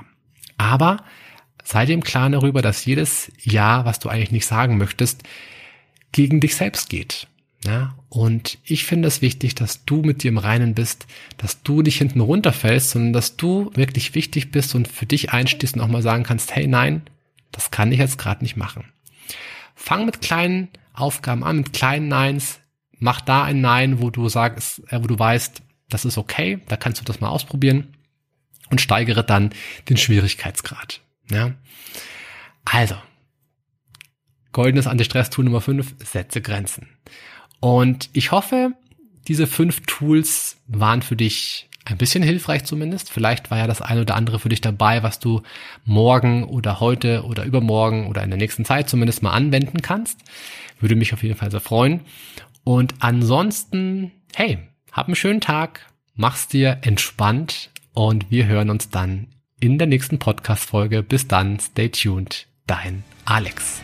Aber 0.58 1.04
sei 1.72 1.86
dir 1.86 1.94
im 1.94 2.04
Klaren 2.04 2.34
darüber, 2.34 2.62
dass 2.62 2.84
jedes 2.86 3.32
Ja, 3.42 3.86
was 3.86 4.00
du 4.00 4.10
eigentlich 4.10 4.32
nicht 4.32 4.46
sagen 4.46 4.78
möchtest, 4.78 5.24
gegen 6.12 6.42
dich 6.42 6.56
selbst 6.56 6.90
geht. 6.90 7.28
Ja, 7.66 7.96
und 8.10 8.58
ich 8.66 8.86
finde 8.86 9.08
es 9.08 9.22
wichtig, 9.22 9.56
dass 9.56 9.86
du 9.86 10.02
mit 10.02 10.24
dir 10.24 10.30
im 10.30 10.38
Reinen 10.38 10.74
bist, 10.74 11.06
dass 11.38 11.64
du 11.64 11.82
nicht 11.82 11.98
hinten 11.98 12.20
runterfällst, 12.20 12.90
sondern 12.90 13.14
dass 13.14 13.38
du 13.38 13.72
wirklich 13.74 14.16
wichtig 14.16 14.52
bist 14.52 14.76
und 14.76 14.88
für 14.88 15.06
dich 15.06 15.32
einstehst 15.32 15.76
und 15.76 15.82
auch 15.82 15.88
mal 15.88 16.02
sagen 16.02 16.24
kannst, 16.24 16.54
hey 16.54 16.68
nein, 16.68 17.04
das 17.52 17.72
kann 17.72 17.92
ich 17.92 18.00
jetzt 18.00 18.18
gerade 18.18 18.44
nicht 18.44 18.58
machen. 18.58 18.86
Fang 19.76 20.06
mit 20.06 20.22
kleinen 20.22 20.70
Aufgaben 20.94 21.44
an, 21.44 21.58
mit 21.58 21.72
kleinen 21.72 22.08
Neins. 22.10 22.60
Mach 23.00 23.22
da 23.22 23.44
ein 23.44 23.62
Nein, 23.62 24.02
wo 24.02 24.10
du 24.10 24.28
sagst, 24.28 24.82
äh, 24.92 25.02
wo 25.02 25.08
du 25.08 25.18
weißt, 25.18 25.62
das 25.88 26.04
ist 26.04 26.18
okay, 26.18 26.60
da 26.68 26.76
kannst 26.78 27.00
du 27.00 27.06
das 27.06 27.22
mal 27.22 27.30
ausprobieren 27.30 27.96
und 28.70 28.82
steigere 28.82 29.24
dann 29.24 29.52
den 29.88 29.98
Schwierigkeitsgrad. 29.98 31.02
Ja. 31.32 31.54
Also, 32.66 32.96
goldenes 34.52 34.88
Anti-Stress-Tool 34.88 35.46
Nummer 35.46 35.62
5, 35.62 35.96
setze 36.00 36.42
Grenzen. 36.42 36.90
Und 37.60 38.10
ich 38.14 38.32
hoffe, 38.32 38.74
diese 39.28 39.48
fünf 39.48 39.82
Tools 39.86 40.58
waren 40.68 41.02
für 41.02 41.16
dich 41.16 41.70
ein 41.86 41.98
bisschen 41.98 42.24
hilfreich 42.24 42.64
zumindest. 42.66 43.12
Vielleicht 43.12 43.50
war 43.50 43.58
ja 43.58 43.68
das 43.68 43.82
eine 43.82 44.02
oder 44.02 44.16
andere 44.16 44.40
für 44.40 44.50
dich 44.50 44.62
dabei, 44.62 45.04
was 45.04 45.20
du 45.20 45.42
morgen 45.84 46.44
oder 46.44 46.80
heute 46.80 47.24
oder 47.26 47.44
übermorgen 47.44 48.08
oder 48.08 48.24
in 48.24 48.30
der 48.30 48.38
nächsten 48.38 48.66
Zeit 48.66 48.90
zumindest 48.90 49.24
mal 49.24 49.32
anwenden 49.32 49.82
kannst. 49.82 50.20
Würde 50.80 50.96
mich 50.96 51.14
auf 51.14 51.24
jeden 51.24 51.36
Fall 51.36 51.52
sehr 51.52 51.60
freuen. 51.60 52.02
Und 52.64 52.96
ansonsten, 53.00 54.12
hey, 54.36 54.60
hab 54.92 55.08
einen 55.08 55.16
schönen 55.16 55.42
Tag, 55.42 55.88
mach's 56.14 56.48
dir 56.48 56.80
entspannt 56.82 57.72
und 57.94 58.30
wir 58.30 58.46
hören 58.46 58.70
uns 58.70 58.90
dann 58.90 59.28
in 59.62 59.78
der 59.78 59.88
nächsten 59.88 60.20
Podcast-Folge. 60.20 61.04
Bis 61.04 61.28
dann, 61.28 61.60
stay 61.60 61.88
tuned, 61.88 62.48
dein 62.68 63.04
Alex. 63.26 63.82